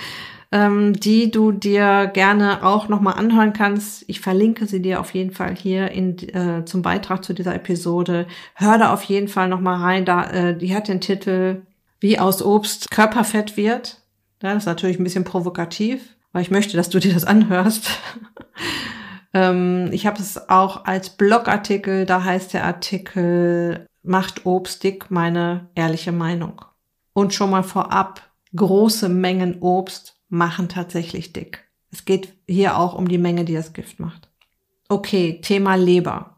ähm, 0.52 0.92
die 0.92 1.30
du 1.30 1.50
dir 1.50 2.10
gerne 2.12 2.64
auch 2.64 2.88
nochmal 2.88 3.14
anhören 3.14 3.54
kannst. 3.54 4.04
Ich 4.06 4.20
verlinke 4.20 4.66
sie 4.66 4.82
dir 4.82 5.00
auf 5.00 5.14
jeden 5.14 5.32
Fall 5.32 5.56
hier 5.56 5.90
in, 5.90 6.18
äh, 6.28 6.64
zum 6.66 6.82
Beitrag 6.82 7.24
zu 7.24 7.32
dieser 7.32 7.54
Episode. 7.54 8.26
Hör 8.54 8.78
da 8.78 8.92
auf 8.92 9.02
jeden 9.04 9.28
Fall 9.28 9.48
nochmal 9.48 9.80
rein. 9.80 10.04
Da, 10.04 10.30
äh, 10.30 10.56
die 10.56 10.74
hat 10.74 10.88
den 10.88 11.00
Titel 11.00 11.62
wie 12.00 12.18
aus 12.18 12.42
Obst 12.42 12.90
Körperfett 12.90 13.56
wird. 13.56 14.02
Das 14.40 14.56
ist 14.56 14.66
natürlich 14.66 14.98
ein 14.98 15.04
bisschen 15.04 15.24
provokativ, 15.24 16.16
weil 16.32 16.42
ich 16.42 16.50
möchte, 16.50 16.76
dass 16.76 16.88
du 16.88 16.98
dir 16.98 17.12
das 17.12 17.24
anhörst. 17.24 17.90
ähm, 19.34 19.90
ich 19.92 20.06
habe 20.06 20.20
es 20.20 20.48
auch 20.48 20.86
als 20.86 21.10
Blogartikel, 21.10 22.06
da 22.06 22.24
heißt 22.24 22.54
der 22.54 22.64
Artikel 22.64 23.86
Macht 24.02 24.46
Obst 24.46 24.82
dick, 24.82 25.10
meine 25.10 25.68
ehrliche 25.74 26.12
Meinung. 26.12 26.64
Und 27.12 27.34
schon 27.34 27.50
mal 27.50 27.62
vorab, 27.62 28.22
große 28.56 29.10
Mengen 29.10 29.60
Obst 29.60 30.16
machen 30.30 30.68
tatsächlich 30.68 31.34
dick. 31.34 31.68
Es 31.92 32.04
geht 32.04 32.32
hier 32.48 32.78
auch 32.78 32.94
um 32.94 33.08
die 33.08 33.18
Menge, 33.18 33.44
die 33.44 33.54
das 33.54 33.72
Gift 33.72 34.00
macht. 34.00 34.30
Okay, 34.88 35.40
Thema 35.42 35.74
Leber. 35.74 36.36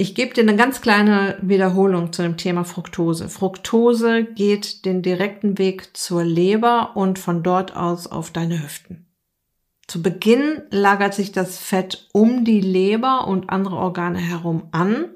Ich 0.00 0.14
gebe 0.14 0.32
dir 0.32 0.40
eine 0.40 0.56
ganz 0.56 0.80
kleine 0.80 1.36
Wiederholung 1.42 2.10
zu 2.10 2.22
dem 2.22 2.38
Thema 2.38 2.64
Fructose. 2.64 3.28
Fructose 3.28 4.24
geht 4.24 4.86
den 4.86 5.02
direkten 5.02 5.58
Weg 5.58 5.94
zur 5.94 6.24
Leber 6.24 6.92
und 6.94 7.18
von 7.18 7.42
dort 7.42 7.76
aus 7.76 8.06
auf 8.06 8.30
deine 8.30 8.62
Hüften. 8.62 9.04
Zu 9.86 10.00
Beginn 10.00 10.62
lagert 10.70 11.12
sich 11.12 11.32
das 11.32 11.58
Fett 11.58 12.08
um 12.14 12.46
die 12.46 12.62
Leber 12.62 13.28
und 13.28 13.50
andere 13.50 13.76
Organe 13.76 14.20
herum 14.20 14.68
an. 14.70 15.10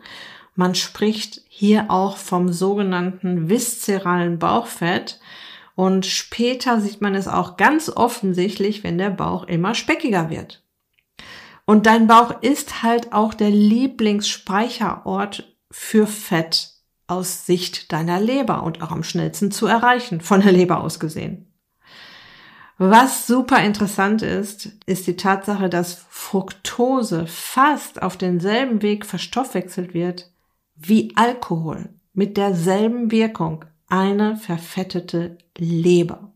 Man 0.55 0.75
spricht 0.75 1.41
hier 1.49 1.87
auch 1.89 2.19
vom 2.19 2.53
sogenannten 2.53 3.49
viszeralen 3.49 4.39
Bauchfett. 4.39 5.19
Und 5.77 6.05
später 6.05 6.83
sieht 6.83 7.01
man 7.01 7.15
es 7.15 7.27
auch 7.27 7.57
ganz 7.57 7.89
offensichtlich, 7.89 8.85
wenn 8.85 8.99
der 8.99 9.09
Bauch 9.09 9.45
immer 9.45 9.75
speckiger 9.75 10.29
wird. 10.29 10.63
Und 11.67 11.87
dein 11.87 12.07
Bauch 12.07 12.43
ist 12.43 12.83
halt 12.83 13.13
auch 13.13 13.35
der 13.35 13.51
Lieblingsspeicherort 13.51 15.57
für 15.71 16.07
Fett 16.07 16.71
aus 17.07 17.47
Sicht 17.47 17.93
deiner 17.93 18.21
Leber 18.21 18.63
und 18.63 18.83
auch 18.83 18.91
am 18.91 19.03
schnellsten 19.03 19.51
zu 19.51 19.67
erreichen, 19.67 20.21
von 20.21 20.41
der 20.41 20.53
Leber 20.53 20.83
aus 20.83 21.01
gesehen. 21.01 21.51
Was 22.77 23.27
super 23.27 23.63
interessant 23.63 24.23
ist, 24.23 24.71
ist 24.87 25.07
die 25.07 25.17
Tatsache, 25.17 25.69
dass 25.69 26.05
Fructose 26.09 27.27
fast 27.27 28.03
auf 28.03 28.17
denselben 28.17 28.83
Weg 28.83 29.07
verstoffwechselt 29.07 29.95
wird 29.95 30.33
wie 30.75 31.13
Alkohol 31.15 31.91
mit 32.13 32.37
derselben 32.37 33.11
Wirkung, 33.11 33.65
eine 33.89 34.37
verfettete 34.37 35.39
Leber. 35.57 36.34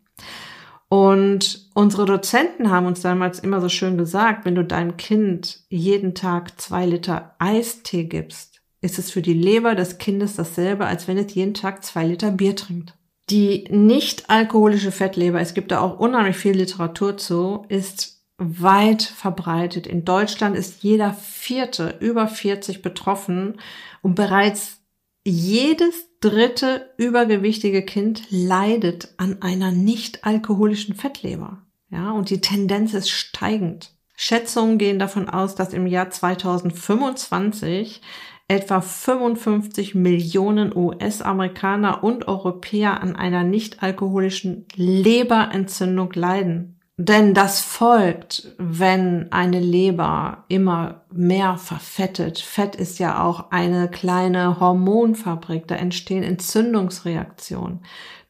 Und 0.88 1.68
unsere 1.75 2.07
Dozenten 2.07 2.71
haben 2.71 2.87
uns 2.87 3.02
damals 3.02 3.40
immer 3.40 3.61
so 3.61 3.68
schön 3.68 3.99
gesagt, 3.99 4.45
wenn 4.45 4.54
du 4.54 4.64
deinem 4.64 4.97
Kind 4.97 5.61
jeden 5.68 6.14
Tag 6.14 6.59
zwei 6.61 6.87
Liter 6.87 7.35
Eistee 7.38 8.04
gibst, 8.04 8.62
ist 8.80 8.99
es 8.99 9.11
für 9.11 9.21
die 9.21 9.35
Leber 9.35 9.75
des 9.75 9.99
Kindes 9.99 10.37
dasselbe, 10.37 10.87
als 10.87 11.07
wenn 11.07 11.18
es 11.18 11.35
jeden 11.35 11.54
Tag 11.54 11.85
zwei 11.85 12.07
Liter 12.07 12.30
Bier 12.30 12.57
trinkt. 12.57 12.95
Die 13.28 13.64
nicht 13.68 14.30
alkoholische 14.30 14.92
Fettleber, 14.92 15.40
es 15.40 15.52
gibt 15.52 15.71
da 15.71 15.80
auch 15.80 15.99
unheimlich 15.99 16.37
viel 16.37 16.54
Literatur 16.54 17.18
zu, 17.18 17.66
ist 17.68 18.23
weit 18.38 19.02
verbreitet. 19.02 19.87
In 19.87 20.07
Deutschland 20.07 20.57
ist 20.57 20.83
jeder 20.83 21.12
vierte 21.12 21.97
über 22.00 22.28
40 22.28 22.80
betroffen 22.80 23.61
und 24.00 24.14
bereits 24.14 24.80
jedes 25.26 26.07
dritte 26.20 26.90
übergewichtige 26.96 27.82
Kind 27.82 28.22
leidet 28.30 29.14
an 29.16 29.42
einer 29.42 29.70
nicht 29.70 30.25
alkoholischen 30.25 30.94
Fettleber. 30.94 31.62
Ja, 31.90 32.10
und 32.12 32.30
die 32.30 32.40
Tendenz 32.40 32.94
ist 32.94 33.10
steigend. 33.10 33.92
Schätzungen 34.14 34.78
gehen 34.78 34.98
davon 34.98 35.28
aus, 35.28 35.54
dass 35.54 35.72
im 35.72 35.87
Jahr 35.87 36.10
2025 36.10 38.00
etwa 38.48 38.80
55 38.80 39.94
Millionen 39.94 40.75
US-Amerikaner 40.75 42.02
und 42.02 42.26
Europäer 42.26 43.00
an 43.02 43.14
einer 43.14 43.44
nicht 43.44 43.82
alkoholischen 43.82 44.66
Leberentzündung 44.75 46.12
leiden. 46.14 46.77
Denn 47.00 47.33
das 47.33 47.61
folgt, 47.61 48.49
wenn 48.59 49.31
eine 49.31 49.61
Leber 49.61 50.45
immer 50.49 51.02
mehr 51.12 51.57
verfettet. 51.57 52.40
Fett 52.40 52.75
ist 52.75 52.99
ja 52.99 53.23
auch 53.23 53.52
eine 53.52 53.88
kleine 53.88 54.59
Hormonfabrik, 54.59 55.69
da 55.69 55.76
entstehen 55.76 56.25
Entzündungsreaktionen. 56.25 57.85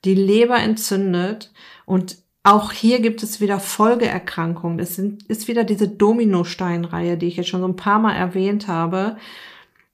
Die 0.05 0.15
Leber 0.15 0.59
entzündet 0.59 1.51
und 1.87 2.19
auch 2.43 2.71
hier 2.71 3.01
gibt 3.01 3.23
es 3.23 3.41
wieder 3.41 3.59
Folgeerkrankungen. 3.59 4.77
Das 4.77 4.97
sind, 4.97 5.23
ist 5.25 5.49
wieder 5.49 5.65
diese 5.65 5.89
Dominosteinreihe, 5.89 7.17
die 7.17 7.27
ich 7.27 7.39
jetzt 7.39 7.49
schon 7.49 7.63
so 7.63 7.69
ein 7.69 7.77
paar 7.77 7.99
Mal 7.99 8.17
erwähnt 8.17 8.69
habe. 8.69 9.17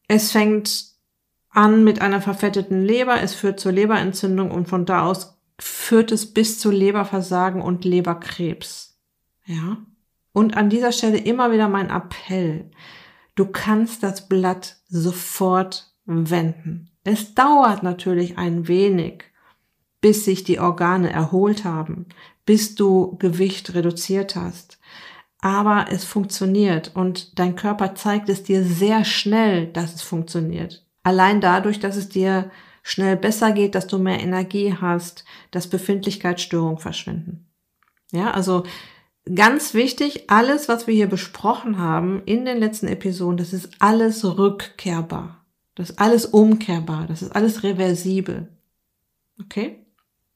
Es 0.09 0.33
fängt 0.33 0.95
an 1.49 1.85
mit 1.85 2.01
einer 2.01 2.21
verfetteten 2.21 2.85
Leber, 2.85 3.23
es 3.23 3.37
führt 3.37 3.61
zur 3.61 3.71
Leberentzündung 3.71 4.51
und 4.51 4.69
von 4.69 4.85
da 4.85 5.07
aus 5.07 5.34
führt 5.61 6.13
es 6.13 6.33
bis 6.33 6.59
zu 6.59 6.71
Leberversagen 6.71 7.63
und 7.63 7.85
Leberkrebs. 7.85 8.99
Ja? 9.47 9.79
Und 10.33 10.57
an 10.57 10.71
dieser 10.71 10.93
Stelle 10.93 11.19
immer 11.19 11.53
wieder 11.53 11.69
mein 11.69 11.91
Appell. 11.91 12.71
Du 13.35 13.47
kannst 13.47 14.03
das 14.03 14.29
Blatt 14.29 14.77
sofort 14.89 15.93
wenden. 16.07 16.91
Es 17.05 17.35
dauert 17.35 17.83
natürlich 17.83 18.39
ein 18.39 18.67
wenig, 18.67 19.25
bis 20.01 20.25
sich 20.25 20.45
die 20.45 20.59
Organe 20.59 21.11
erholt 21.11 21.65
haben, 21.65 22.07
bis 22.47 22.75
du 22.75 23.17
Gewicht 23.19 23.75
reduziert 23.75 24.37
hast. 24.37 24.79
Aber 25.41 25.87
es 25.91 26.05
funktioniert 26.05 26.93
und 26.95 27.39
dein 27.39 27.55
Körper 27.55 27.95
zeigt 27.95 28.29
es 28.29 28.43
dir 28.43 28.65
sehr 28.65 29.05
schnell, 29.05 29.67
dass 29.67 29.95
es 29.95 30.03
funktioniert. 30.03 30.87
Allein 31.03 31.43
dadurch, 31.43 31.81
dass 31.81 31.97
es 31.97 32.09
dir 32.09 32.51
schnell 32.85 33.17
besser 33.17 33.51
geht, 33.51 33.75
dass 33.75 33.89
du 33.89 33.99
mehr 33.99 34.21
Energie 34.21 34.77
hast, 34.79 35.25
dass 35.51 35.67
Befindlichkeitsstörungen 35.67 36.79
verschwinden. 36.79 37.49
Ja, 38.13 38.31
also 38.31 38.63
ganz 39.35 39.75
wichtig, 39.75 40.31
alles, 40.31 40.69
was 40.69 40.87
wir 40.87 40.95
hier 40.95 41.09
besprochen 41.09 41.79
haben 41.79 42.23
in 42.27 42.45
den 42.45 42.59
letzten 42.59 42.87
Episoden, 42.87 43.39
das 43.39 43.53
ist 43.53 43.71
alles 43.81 44.23
rückkehrbar. 44.25 45.45
Das 45.75 45.91
ist 45.91 45.99
alles 45.99 46.27
umkehrbar. 46.27 47.07
Das 47.09 47.23
ist 47.23 47.35
alles 47.35 47.65
reversibel. 47.65 48.49
Okay? 49.41 49.81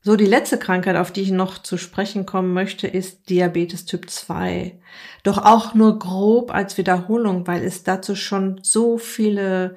So, 0.00 0.16
die 0.16 0.26
letzte 0.26 0.58
Krankheit, 0.58 0.96
auf 0.96 1.12
die 1.12 1.20
ich 1.20 1.30
noch 1.30 1.58
zu 1.58 1.76
sprechen 1.76 2.24
kommen 2.24 2.54
möchte, 2.54 2.86
ist 2.86 3.28
Diabetes 3.28 3.84
Typ 3.84 4.08
2. 4.08 4.80
Doch 5.22 5.38
auch 5.38 5.74
nur 5.74 5.98
grob 5.98 6.52
als 6.52 6.78
Wiederholung, 6.78 7.46
weil 7.46 7.62
es 7.62 7.82
dazu 7.84 8.16
schon 8.16 8.60
so 8.62 8.96
viele 8.96 9.76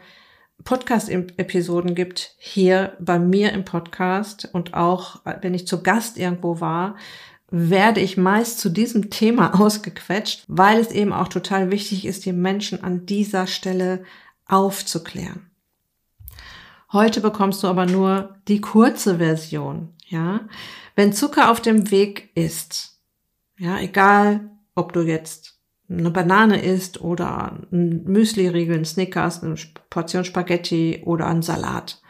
Podcast-Episoden 0.63 1.95
gibt, 1.95 2.35
hier 2.37 2.95
bei 2.99 3.19
mir 3.19 3.51
im 3.53 3.65
Podcast 3.65 4.49
und 4.53 4.73
auch 4.73 5.21
wenn 5.41 5.53
ich 5.53 5.67
zu 5.67 5.83
Gast 5.83 6.17
irgendwo 6.17 6.59
war, 6.59 6.95
werde 7.49 7.99
ich 7.99 8.17
meist 8.17 8.59
zu 8.59 8.69
diesem 8.69 9.09
Thema 9.09 9.59
ausgequetscht, 9.59 10.45
weil 10.47 10.79
es 10.79 10.91
eben 10.91 11.13
auch 11.13 11.27
total 11.27 11.69
wichtig 11.69 12.05
ist, 12.05 12.25
die 12.25 12.33
Menschen 12.33 12.83
an 12.83 13.05
dieser 13.05 13.47
Stelle 13.47 14.03
aufzuklären. 14.45 15.51
Heute 16.91 17.21
bekommst 17.21 17.63
du 17.63 17.67
aber 17.67 17.85
nur 17.85 18.35
die 18.47 18.59
kurze 18.59 19.17
Version, 19.17 19.93
ja. 20.07 20.41
Wenn 20.95 21.13
Zucker 21.13 21.49
auf 21.49 21.61
dem 21.61 21.89
Weg 21.89 22.31
ist, 22.35 22.99
ja, 23.57 23.79
egal, 23.79 24.51
ob 24.75 24.91
du 24.91 25.01
jetzt 25.01 25.60
eine 25.91 26.11
Banane 26.11 26.63
isst 26.63 27.01
oder 27.01 27.59
ein 27.71 28.03
Müsli-Riegel, 28.05 28.77
ein 28.77 28.85
Snickers, 28.85 29.43
eine 29.43 29.55
Portion 29.89 30.23
Spaghetti 30.23 31.01
oder 31.05 31.27
ein 31.27 31.41
Salat. 31.41 32.01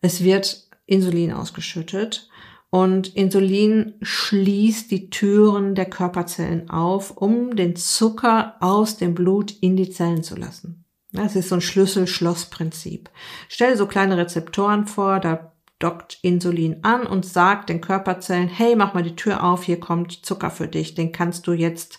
Es 0.00 0.24
wird 0.24 0.68
Insulin 0.86 1.32
ausgeschüttet 1.32 2.28
und 2.70 3.14
Insulin 3.14 3.94
schließt 4.02 4.90
die 4.90 5.10
Türen 5.10 5.74
der 5.74 5.86
Körperzellen 5.86 6.70
auf, 6.70 7.16
um 7.16 7.56
den 7.56 7.76
Zucker 7.76 8.56
aus 8.60 8.96
dem 8.96 9.14
Blut 9.14 9.52
in 9.60 9.76
die 9.76 9.90
Zellen 9.90 10.22
zu 10.22 10.36
lassen. 10.36 10.84
Das 11.12 11.34
ist 11.34 11.48
so 11.48 11.56
ein 11.56 11.60
Schlüssel-Schloss-Prinzip. 11.60 13.10
Stell 13.48 13.76
so 13.76 13.86
kleine 13.86 14.16
Rezeptoren 14.16 14.86
vor, 14.86 15.18
da 15.18 15.52
dockt 15.80 16.18
Insulin 16.22 16.78
an 16.82 17.06
und 17.06 17.26
sagt 17.26 17.68
den 17.68 17.80
Körperzellen, 17.80 18.48
hey, 18.48 18.76
mach 18.76 18.94
mal 18.94 19.02
die 19.02 19.16
Tür 19.16 19.42
auf, 19.42 19.64
hier 19.64 19.80
kommt 19.80 20.24
Zucker 20.24 20.50
für 20.50 20.68
dich, 20.68 20.94
den 20.94 21.10
kannst 21.10 21.46
du 21.46 21.52
jetzt 21.52 21.98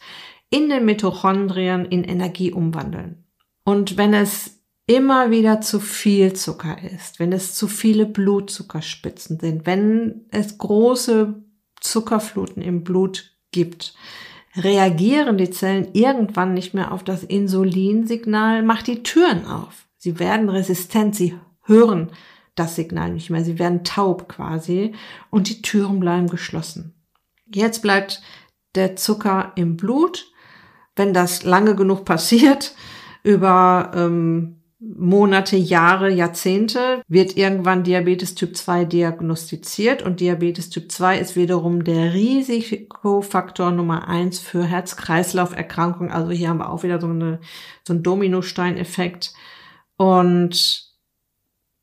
in 0.52 0.70
den 0.70 0.86
Mitochondrien 0.86 1.86
in 1.86 2.04
Energie 2.04 2.52
umwandeln. 2.52 3.26
Und 3.64 3.98
wenn 3.98 4.14
es 4.14 4.62
immer 4.86 5.32
wieder 5.32 5.62
zu 5.62 5.80
viel 5.80 6.34
Zucker 6.34 6.78
ist, 6.84 7.20
wenn 7.20 7.32
es 7.32 7.56
zu 7.56 7.68
viele 7.68 8.06
Blutzuckerspitzen 8.06 9.40
sind, 9.40 9.66
wenn 9.66 10.26
es 10.30 10.58
große 10.58 11.42
Zuckerfluten 11.80 12.62
im 12.62 12.84
Blut 12.84 13.38
gibt, 13.52 13.96
reagieren 14.56 15.38
die 15.38 15.50
Zellen 15.50 15.90
irgendwann 15.94 16.54
nicht 16.54 16.74
mehr 16.74 16.92
auf 16.92 17.04
das 17.04 17.24
Insulinsignal, 17.24 18.64
macht 18.64 18.88
die 18.88 19.04
Türen 19.04 19.46
auf. 19.46 19.88
Sie 19.98 20.20
werden 20.20 20.50
resistent, 20.50 21.16
sie 21.16 21.36
hören 21.64 22.12
das 22.56 22.76
Signal 22.76 23.14
nicht 23.14 23.30
mehr, 23.30 23.46
sie 23.46 23.60
werden 23.60 23.84
taub 23.84 24.28
quasi 24.28 24.94
und 25.30 25.48
die 25.48 25.62
Türen 25.62 26.00
bleiben 26.00 26.28
geschlossen. 26.28 26.96
Jetzt 27.46 27.82
bleibt 27.82 28.22
der 28.76 28.96
Zucker 28.96 29.54
im 29.56 29.78
Blut. 29.78 30.31
Wenn 30.96 31.14
das 31.14 31.44
lange 31.44 31.76
genug 31.76 32.06
passiert, 32.06 32.76
über 33.24 33.92
ähm, 33.96 34.62
Monate, 34.84 35.58
Jahre, 35.58 36.10
Jahrzehnte 36.10 37.04
wird 37.08 37.38
irgendwann 37.38 37.84
Diabetes 37.84 38.34
Typ 38.34 38.58
2 38.58 38.86
diagnostiziert 38.86 40.02
und 40.02 40.20
Diabetes 40.20 40.72
Typ 40.72 40.92
2 40.92 41.20
ist 41.20 41.36
wiederum 41.36 41.84
der 41.84 42.16
Risikofaktor 42.16 43.70
Nummer 43.70 44.08
eins 44.08 44.40
für 44.40 44.64
Herz-Kreislauf-Erkrankungen. 44.64 46.12
Also 46.12 46.32
hier 46.32 46.50
haben 46.50 46.58
wir 46.58 46.72
auch 46.72 46.82
wieder 46.82 47.00
so, 47.00 47.06
eine, 47.06 47.40
so 47.86 47.94
einen 47.94 48.02
Dominosteineffekt. 48.02 49.34
Und 49.98 50.90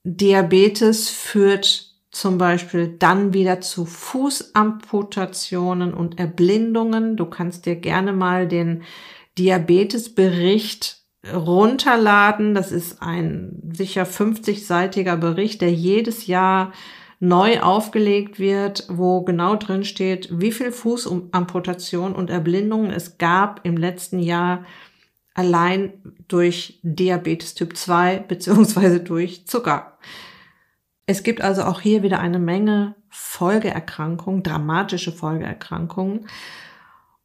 Diabetes 0.03 1.09
führt 1.09 1.88
zum 2.19 2.37
Beispiel 2.37 2.97
dann 2.99 3.33
wieder 3.33 3.61
zu 3.61 3.87
Fußamputationen 3.87 5.95
und 5.95 6.19
Erblindungen. 6.19 7.17
Du 7.17 7.27
kannst 7.27 7.65
dir 7.65 7.77
gerne 7.77 8.13
mal 8.13 8.49
den 8.49 8.83
Diabetesbericht 9.39 11.01
runterladen. 11.33 12.55
Das 12.55 12.73
ist 12.73 13.01
ein 13.01 13.63
sicher 13.73 14.05
50-seitiger 14.05 15.17
Bericht, 15.17 15.61
der 15.61 15.73
jedes 15.73 16.27
Jahr 16.27 16.73
neu 17.21 17.61
aufgelegt 17.61 18.41
wird, 18.41 18.87
wo 18.89 19.23
genau 19.23 19.55
drin 19.55 19.85
steht, 19.85 20.29
wie 20.33 20.53
viel 20.53 20.73
Fußamputation 20.73 22.15
und 22.15 22.31
Erblindungen 22.31 22.91
es 22.91 23.19
gab 23.19 23.61
im 23.65 23.77
letzten 23.77 24.19
Jahr 24.19 24.65
allein 25.35 25.93
durch 26.27 26.81
Diabetes 26.83 27.55
Typ 27.55 27.77
2 27.77 28.25
beziehungsweise 28.27 29.01
durch 29.01 29.47
Zucker. 29.47 29.99
Es 31.09 31.23
gibt 31.23 31.41
also 31.41 31.63
auch 31.63 31.81
hier 31.81 32.03
wieder 32.03 32.21
eine 32.21 32.39
Menge 32.39 32.95
Folgeerkrankungen, 33.09 34.43
dramatische 34.43 35.11
Folgeerkrankungen. 35.11 36.29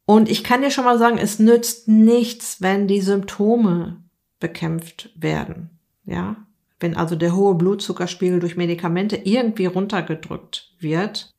Und 0.06 0.30
ich 0.30 0.42
kann 0.42 0.62
dir 0.62 0.70
schon 0.70 0.86
mal 0.86 0.98
sagen, 0.98 1.18
es 1.18 1.38
nützt 1.38 1.86
nichts, 1.86 2.62
wenn 2.62 2.88
die 2.88 3.02
Symptome 3.02 4.02
bekämpft 4.40 5.10
werden. 5.16 5.78
Ja, 6.06 6.36
wenn 6.80 6.96
also 6.96 7.14
der 7.14 7.36
hohe 7.36 7.56
Blutzuckerspiegel 7.56 8.40
durch 8.40 8.56
Medikamente 8.56 9.16
irgendwie 9.16 9.66
runtergedrückt 9.66 10.72
wird. 10.78 11.30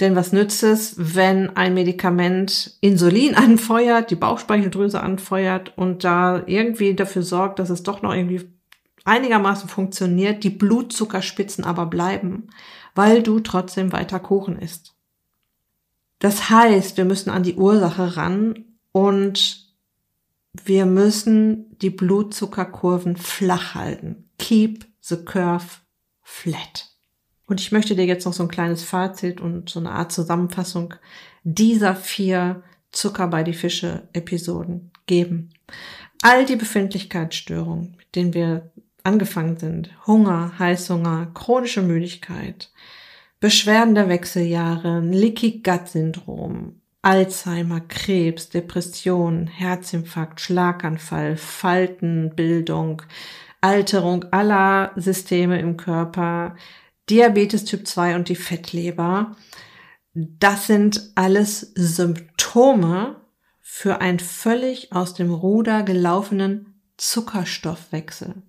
Denn 0.00 0.16
was 0.16 0.32
nützt 0.32 0.64
es, 0.64 0.96
wenn 0.98 1.56
ein 1.56 1.72
Medikament 1.72 2.78
Insulin 2.80 3.34
anfeuert, 3.36 4.10
die 4.10 4.16
Bauchspeicheldrüse 4.16 5.00
anfeuert 5.00 5.78
und 5.78 6.02
da 6.02 6.42
irgendwie 6.46 6.94
dafür 6.94 7.22
sorgt, 7.22 7.60
dass 7.60 7.70
es 7.70 7.84
doch 7.84 8.02
noch 8.02 8.12
irgendwie 8.12 8.57
einigermaßen 9.08 9.68
funktioniert, 9.68 10.44
die 10.44 10.50
Blutzuckerspitzen 10.50 11.64
aber 11.64 11.86
bleiben, 11.86 12.48
weil 12.94 13.22
du 13.22 13.40
trotzdem 13.40 13.92
weiter 13.92 14.20
Kuchen 14.20 14.58
isst. 14.58 14.94
Das 16.18 16.50
heißt, 16.50 16.96
wir 16.96 17.04
müssen 17.04 17.30
an 17.30 17.42
die 17.42 17.54
Ursache 17.54 18.16
ran 18.16 18.64
und 18.92 19.68
wir 20.64 20.86
müssen 20.86 21.78
die 21.78 21.90
Blutzuckerkurven 21.90 23.16
flach 23.16 23.74
halten. 23.74 24.28
Keep 24.38 24.86
the 25.00 25.16
curve 25.16 25.66
flat. 26.22 26.88
Und 27.46 27.60
ich 27.60 27.72
möchte 27.72 27.96
dir 27.96 28.04
jetzt 28.04 28.26
noch 28.26 28.32
so 28.32 28.42
ein 28.42 28.50
kleines 28.50 28.82
Fazit 28.82 29.40
und 29.40 29.70
so 29.70 29.80
eine 29.80 29.92
Art 29.92 30.12
Zusammenfassung 30.12 30.94
dieser 31.44 31.94
vier 31.94 32.62
Zucker 32.92 33.28
bei 33.28 33.42
die 33.42 33.54
Fische 33.54 34.08
Episoden 34.12 34.90
geben. 35.06 35.50
All 36.22 36.44
die 36.44 36.56
Befindlichkeitsstörungen, 36.56 37.94
mit 37.96 38.14
denen 38.14 38.34
wir 38.34 38.70
angefangen 39.04 39.56
sind, 39.56 39.90
Hunger, 40.06 40.52
Heißhunger, 40.58 41.30
chronische 41.34 41.82
Müdigkeit, 41.82 42.70
Beschwerden 43.40 43.94
der 43.94 44.08
Wechseljahre, 44.08 45.00
Leaky 45.00 45.62
Gut 45.62 45.88
Syndrom, 45.88 46.80
Alzheimer, 47.02 47.80
Krebs, 47.80 48.48
Depression, 48.48 49.46
Herzinfarkt, 49.46 50.40
Schlaganfall, 50.40 51.36
Faltenbildung, 51.36 53.02
Alterung 53.60 54.24
aller 54.32 54.92
Systeme 54.96 55.60
im 55.60 55.76
Körper, 55.76 56.56
Diabetes 57.08 57.64
Typ 57.64 57.86
2 57.86 58.16
und 58.16 58.28
die 58.28 58.36
Fettleber. 58.36 59.36
Das 60.12 60.66
sind 60.66 61.12
alles 61.14 61.72
Symptome 61.74 63.16
für 63.60 64.00
einen 64.00 64.18
völlig 64.18 64.92
aus 64.92 65.14
dem 65.14 65.32
Ruder 65.32 65.84
gelaufenen 65.84 66.80
Zuckerstoffwechsel. 66.96 68.42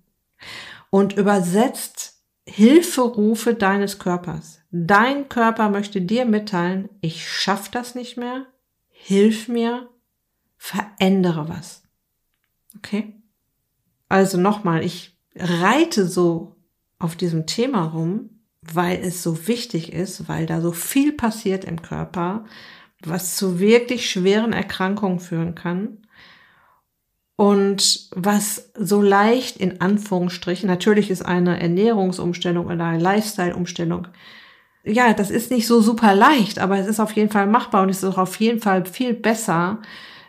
Und 0.90 1.16
übersetzt 1.16 2.20
Hilferufe 2.46 3.54
deines 3.54 3.98
Körpers. 3.98 4.60
Dein 4.70 5.28
Körper 5.28 5.68
möchte 5.68 6.00
dir 6.00 6.24
mitteilen, 6.24 6.88
ich 7.00 7.28
schaff 7.28 7.68
das 7.68 7.94
nicht 7.94 8.16
mehr, 8.16 8.46
hilf 8.88 9.48
mir, 9.48 9.88
verändere 10.56 11.48
was. 11.48 11.82
Okay? 12.76 13.20
Also 14.08 14.38
nochmal, 14.38 14.84
ich 14.84 15.16
reite 15.36 16.06
so 16.06 16.56
auf 16.98 17.16
diesem 17.16 17.46
Thema 17.46 17.84
rum, 17.84 18.42
weil 18.62 19.00
es 19.00 19.22
so 19.22 19.46
wichtig 19.46 19.92
ist, 19.92 20.28
weil 20.28 20.46
da 20.46 20.60
so 20.60 20.72
viel 20.72 21.12
passiert 21.12 21.64
im 21.64 21.82
Körper, 21.82 22.44
was 23.02 23.36
zu 23.36 23.58
wirklich 23.58 24.10
schweren 24.10 24.52
Erkrankungen 24.52 25.20
führen 25.20 25.54
kann 25.54 25.98
und 27.40 28.10
was 28.14 28.70
so 28.78 29.00
leicht 29.00 29.56
in 29.56 29.80
Anführungsstrichen, 29.80 30.68
natürlich 30.68 31.10
ist 31.10 31.24
eine 31.24 31.58
Ernährungsumstellung 31.58 32.66
oder 32.66 32.84
eine 32.84 33.02
Lifestyle-Umstellung, 33.02 34.08
ja, 34.84 35.14
das 35.14 35.30
ist 35.30 35.50
nicht 35.50 35.66
so 35.66 35.80
super 35.80 36.14
leicht, 36.14 36.58
aber 36.58 36.76
es 36.76 36.86
ist 36.86 37.00
auf 37.00 37.12
jeden 37.12 37.30
Fall 37.30 37.46
machbar 37.46 37.84
und 37.84 37.88
es 37.88 38.02
ist 38.02 38.10
auch 38.10 38.18
auf 38.18 38.38
jeden 38.40 38.60
Fall 38.60 38.84
viel 38.84 39.14
besser, 39.14 39.80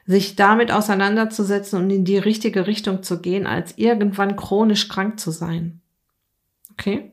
sich 0.05 0.37
damit 0.37 0.71
auseinanderzusetzen 0.71 1.81
und 1.81 1.89
in 1.89 2.05
die 2.05 2.17
richtige 2.17 2.65
Richtung 2.65 3.03
zu 3.03 3.19
gehen, 3.19 3.45
als 3.45 3.77
irgendwann 3.77 4.37
chronisch 4.37 4.87
krank 4.87 5.19
zu 5.19 5.31
sein. 5.31 5.81
Okay? 6.71 7.11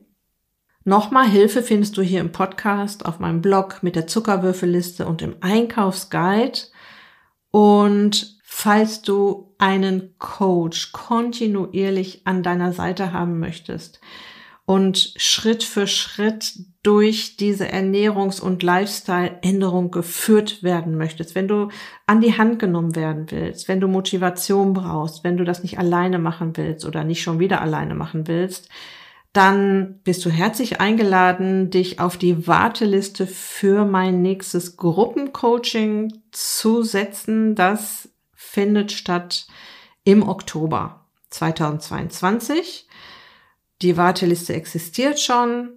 Nochmal 0.85 1.27
Hilfe 1.27 1.61
findest 1.61 1.97
du 1.97 2.01
hier 2.03 2.21
im 2.21 2.31
Podcast, 2.31 3.05
auf 3.05 3.19
meinem 3.19 3.41
Blog 3.41 3.83
mit 3.83 3.97
der 3.97 4.07
Zuckerwürfelliste 4.07 5.05
und 5.05 5.21
im 5.21 5.35
Einkaufsguide. 5.41 6.57
Und 7.51 8.39
falls 8.45 9.01
du 9.01 9.48
einen 9.59 10.15
Coach 10.17 10.91
kontinuierlich 10.91 12.21
an 12.25 12.41
deiner 12.41 12.73
Seite 12.73 13.13
haben 13.13 13.39
möchtest 13.39 14.01
und 14.69 15.13
Schritt 15.17 15.63
für 15.63 15.87
Schritt 15.87 16.53
durch 16.83 17.37
diese 17.37 17.65
Ernährungs- 17.65 18.39
und 18.39 18.61
Lifestyle-Änderung 18.61 19.89
geführt 19.89 20.61
werden 20.61 20.95
möchtest, 20.95 21.33
wenn 21.33 21.47
du 21.47 21.69
an 22.05 22.21
die 22.21 22.37
Hand 22.37 22.59
genommen 22.59 22.95
werden 22.95 23.25
willst, 23.31 23.67
wenn 23.67 23.79
du 23.79 23.87
Motivation 23.87 24.73
brauchst, 24.73 25.23
wenn 25.23 25.37
du 25.37 25.43
das 25.43 25.63
nicht 25.63 25.79
alleine 25.79 26.19
machen 26.19 26.55
willst 26.55 26.85
oder 26.85 27.03
nicht 27.03 27.23
schon 27.23 27.39
wieder 27.39 27.61
alleine 27.61 27.95
machen 27.95 28.27
willst, 28.27 28.69
dann 29.33 30.01
bist 30.03 30.23
du 30.23 30.29
herzlich 30.29 30.79
eingeladen, 30.79 31.71
dich 31.71 31.99
auf 31.99 32.17
die 32.17 32.45
Warteliste 32.45 33.25
für 33.25 33.85
mein 33.85 34.21
nächstes 34.21 34.77
Gruppencoaching 34.77 36.13
zu 36.31 36.83
setzen. 36.83 37.55
Das 37.55 38.09
findet 38.49 38.91
statt 38.91 39.47
im 40.03 40.27
Oktober 40.27 41.05
2022. 41.29 42.87
Die 43.81 43.95
Warteliste 43.95 44.53
existiert 44.53 45.19
schon. 45.19 45.73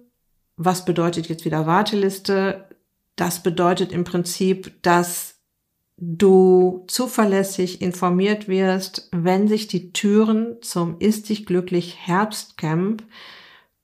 Was 0.57 0.83
bedeutet 0.83 1.29
jetzt 1.29 1.45
wieder 1.45 1.67
Warteliste? 1.67 2.67
Das 3.15 3.43
bedeutet 3.43 3.91
im 3.91 4.03
Prinzip, 4.03 4.81
dass 4.81 5.35
du 5.97 6.83
zuverlässig 6.87 7.81
informiert 7.81 8.47
wirst, 8.47 9.07
wenn 9.11 9.47
sich 9.47 9.67
die 9.67 9.93
Türen 9.93 10.57
zum 10.61 10.99
Ist 10.99 11.29
dich 11.29 11.45
glücklich 11.45 11.97
Herbstcamp 12.07 13.03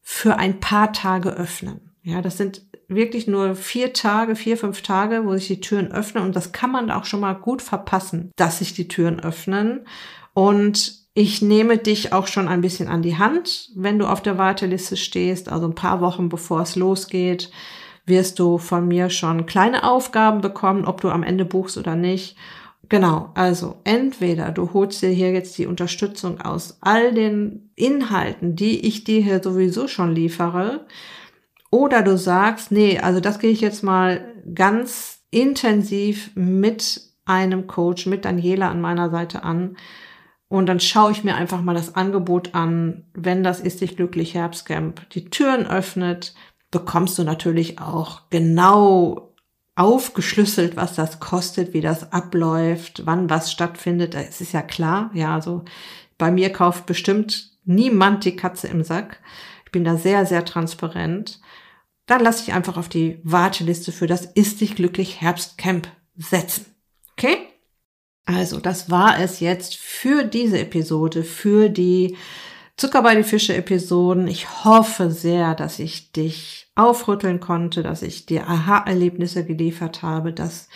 für 0.02 0.38
ein 0.38 0.60
paar 0.60 0.93
Tage 0.93 1.30
öffnen. 1.30 1.91
Ja, 2.02 2.23
das 2.23 2.38
sind 2.38 2.65
wirklich 2.89 3.28
nur 3.28 3.56
vier 3.56 3.93
Tage, 3.93 4.36
vier, 4.36 4.58
fünf 4.58 4.82
Tage, 4.82 5.25
wo 5.25 5.34
sich 5.36 5.47
die 5.47 5.62
Türen 5.62 5.91
öffnen 5.91 6.23
und 6.23 6.36
das 6.36 6.52
kann 6.52 6.71
man 6.71 6.91
auch 6.91 7.06
schon 7.06 7.21
mal 7.21 7.34
gut 7.34 7.62
verpassen, 7.62 8.32
dass 8.36 8.60
sich 8.60 8.73
die 8.73 8.88
Türen 8.88 9.19
öffnen. 9.19 9.86
Und 10.34 10.99
ich 11.13 11.41
nehme 11.41 11.78
dich 11.78 12.13
auch 12.13 12.28
schon 12.28 12.47
ein 12.47 12.62
bisschen 12.62 12.88
an 12.88 13.02
die 13.02 13.17
Hand, 13.17 13.69
wenn 13.75 13.99
du 13.99 14.08
auf 14.08 14.21
der 14.21 14.38
Warteliste 14.38 14.97
stehst, 14.97 15.49
also 15.49 15.67
ein 15.67 15.75
paar 15.75 16.02
Wochen 16.02 16.30
bevor 16.30 16.62
es 16.62 16.75
losgeht, 16.75 17.52
wirst 18.06 18.39
du 18.39 18.58
von 18.58 18.88
mir 18.88 19.10
schon 19.10 19.45
kleine 19.45 19.84
Aufgaben 19.84 20.41
bekommen, 20.41 20.86
ob 20.86 21.02
du 21.02 21.10
am 21.10 21.23
Ende 21.23 21.45
buchst 21.45 21.78
oder 21.78 21.95
nicht. 21.95 22.36
Genau, 22.89 23.30
also 23.36 23.78
entweder 23.84 24.52
du 24.52 24.73
holst 24.73 25.04
dir 25.04 25.10
hier 25.10 25.32
jetzt 25.32 25.58
die 25.60 25.67
Unterstützung 25.67 26.41
aus 26.41 26.80
all 26.82 27.13
den 27.13 27.69
Inhalten, 27.75 28.56
die 28.56 28.88
ich 28.88 29.04
dir 29.04 29.21
hier 29.21 29.43
sowieso 29.43 29.88
schon 29.88 30.15
liefere, 30.15 30.88
oder 31.72 32.02
du 32.02 32.18
sagst, 32.18 32.72
nee, 32.72 33.00
also 33.00 33.20
das 33.20 33.40
gehe 33.40 33.52
ich 33.52 33.62
jetzt 33.62 33.84
mal 33.84 34.34
ganz 34.54 35.24
intensiv 35.32 36.32
mit 36.36 37.02
einem 37.26 37.68
Coach, 37.68 38.06
mit 38.08 38.26
Daniela 38.26 38.70
an 38.70 38.82
meiner 38.82 39.10
Seite 39.10 39.44
an 39.44 39.78
und 40.50 40.66
dann 40.66 40.80
schaue 40.80 41.12
ich 41.12 41.24
mir 41.24 41.36
einfach 41.36 41.62
mal 41.62 41.76
das 41.76 41.96
Angebot 41.96 42.56
an, 42.56 43.06
wenn 43.14 43.44
das 43.44 43.60
Ist 43.60 43.82
dich 43.82 43.96
glücklich 43.96 44.34
Herbstcamp 44.34 45.08
die 45.12 45.30
Türen 45.30 45.68
öffnet, 45.68 46.34
bekommst 46.72 47.18
du 47.20 47.24
natürlich 47.24 47.80
auch 47.80 48.24
genau 48.32 49.36
aufgeschlüsselt, 49.76 50.76
was 50.76 50.96
das 50.96 51.20
kostet, 51.20 51.74
wie 51.74 51.82
das 51.82 52.12
abläuft, 52.12 53.04
wann 53.06 53.30
was 53.30 53.52
stattfindet. 53.52 54.16
Es 54.16 54.42
ist 54.42 54.52
ja 54.52 54.64
klar, 54.64 55.12
ja, 55.14 55.36
also 55.36 55.64
bei 56.18 56.32
mir 56.32 56.52
kauft 56.52 56.88
bestimmt 56.88 57.52
niemand 57.64 58.26
die 58.26 58.36
Katze 58.36 58.68
im 58.68 58.84
Sack. 58.84 59.22
Ich 59.66 59.72
bin 59.72 59.84
da 59.84 59.98
sehr, 59.98 60.26
sehr 60.26 60.44
transparent. 60.46 61.40
Dann 62.10 62.22
lass 62.22 62.41
ich 62.41 62.54
einfach 62.54 62.76
auf 62.76 62.89
die 62.89 63.19
Warteliste 63.24 63.91
für 63.91 64.08
das 64.08 64.26
Ist 64.26 64.62
dich 64.62 64.76
glücklich 64.76 65.22
Herbstcamp 65.22 65.88
setzen. 66.17 66.65
Okay? 67.12 67.38
Also, 68.26 68.60
das 68.60 68.89
war 68.89 69.19
es 69.19 69.39
jetzt 69.39 69.78
für 69.78 70.24
diese 70.24 70.58
Episode, 70.58 71.24
für 71.24 71.69
die 71.69 72.17
Zucker 72.78 73.04
bei 73.04 73.13
die 73.13 73.22
Fische 73.22 73.56
Episoden. 73.56 74.28
Ich 74.28 74.65
hoffe 74.65 75.12
sehr, 75.12 75.54
dass 75.54 75.78
ich 75.78 76.12
dich 76.12 76.72
aufrütteln 76.74 77.39
konnte, 77.39 77.84
dass 77.84 78.02
ich 78.02 78.26
dir 78.26 78.50
Aha-Erlebnisse 78.50 79.45
geliefert 79.45 80.02
habe, 80.02 80.34
dass 80.34 80.67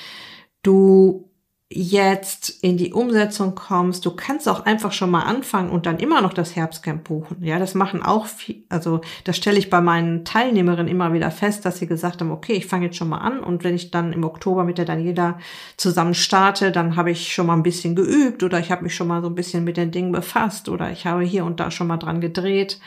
du 0.62 1.33
jetzt 1.76 2.50
in 2.62 2.78
die 2.78 2.94
Umsetzung 2.94 3.56
kommst. 3.56 4.06
Du 4.06 4.12
kannst 4.12 4.48
auch 4.48 4.66
einfach 4.66 4.92
schon 4.92 5.10
mal 5.10 5.24
anfangen 5.24 5.70
und 5.70 5.86
dann 5.86 6.00
immer 6.00 6.22
noch 6.22 6.34
das 6.34 6.56
Herbstcamp 6.56 7.04
buchen. 7.04 7.44
Ja, 7.44 7.60
das 7.60 7.74
machen 7.74 8.04
auch 8.04 8.26
viel, 8.26 8.64
also 8.70 9.02
das 9.24 9.38
stelle 9.38 9.58
ich 9.58 9.70
bei 9.70 9.82
meinen 9.82 10.26
Teilnehmerinnen 10.26 10.88
immer 10.88 11.14
wieder 11.14 11.32
fest, 11.32 11.66
dass 11.66 11.80
sie 11.80 11.88
gesagt 11.88 12.22
haben, 12.22 12.32
okay, 12.32 12.54
ich 12.54 12.68
fange 12.68 12.86
jetzt 12.86 12.98
schon 12.98 13.10
mal 13.10 13.20
an 13.20 13.40
und 13.40 13.64
wenn 13.64 13.76
ich 13.76 13.92
dann 13.92 14.14
im 14.14 14.24
Oktober 14.24 14.64
mit 14.64 14.78
der 14.78 14.86
Daniela 14.86 15.40
zusammen 15.78 16.14
starte, 16.14 16.72
dann 16.72 16.96
habe 16.96 17.12
ich 17.12 17.34
schon 17.34 17.48
mal 17.48 17.56
ein 17.56 17.64
bisschen 17.64 17.96
geübt 17.96 18.44
oder 18.44 18.60
ich 18.60 18.72
habe 18.72 18.84
mich 18.84 18.96
schon 18.96 19.08
mal 19.08 19.22
so 19.22 19.28
ein 19.28 19.36
bisschen 19.36 19.64
mit 19.64 19.78
den 19.78 19.92
Dingen 19.92 20.12
befasst 20.12 20.70
oder 20.70 20.92
ich 20.92 21.06
habe 21.06 21.24
hier 21.24 21.46
und 21.46 21.60
da 21.60 21.72
schon 21.72 21.88
mal 21.88 21.98
dran 21.98 22.22
gedreht. 22.22 22.80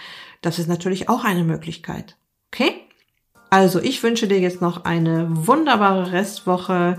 Das 0.43 0.59
ist 0.59 0.69
natürlich 0.69 1.09
auch 1.09 1.25
eine 1.25 1.45
Möglichkeit. 1.45 2.17
Okay? 2.53 2.73
Also 3.51 3.81
ich 3.81 4.03
wünsche 4.03 4.27
dir 4.27 4.41
jetzt 4.41 4.61
noch 4.61 4.85
eine 4.85 5.29
wunderbare 5.31 6.13
Restwoche. 6.13 6.99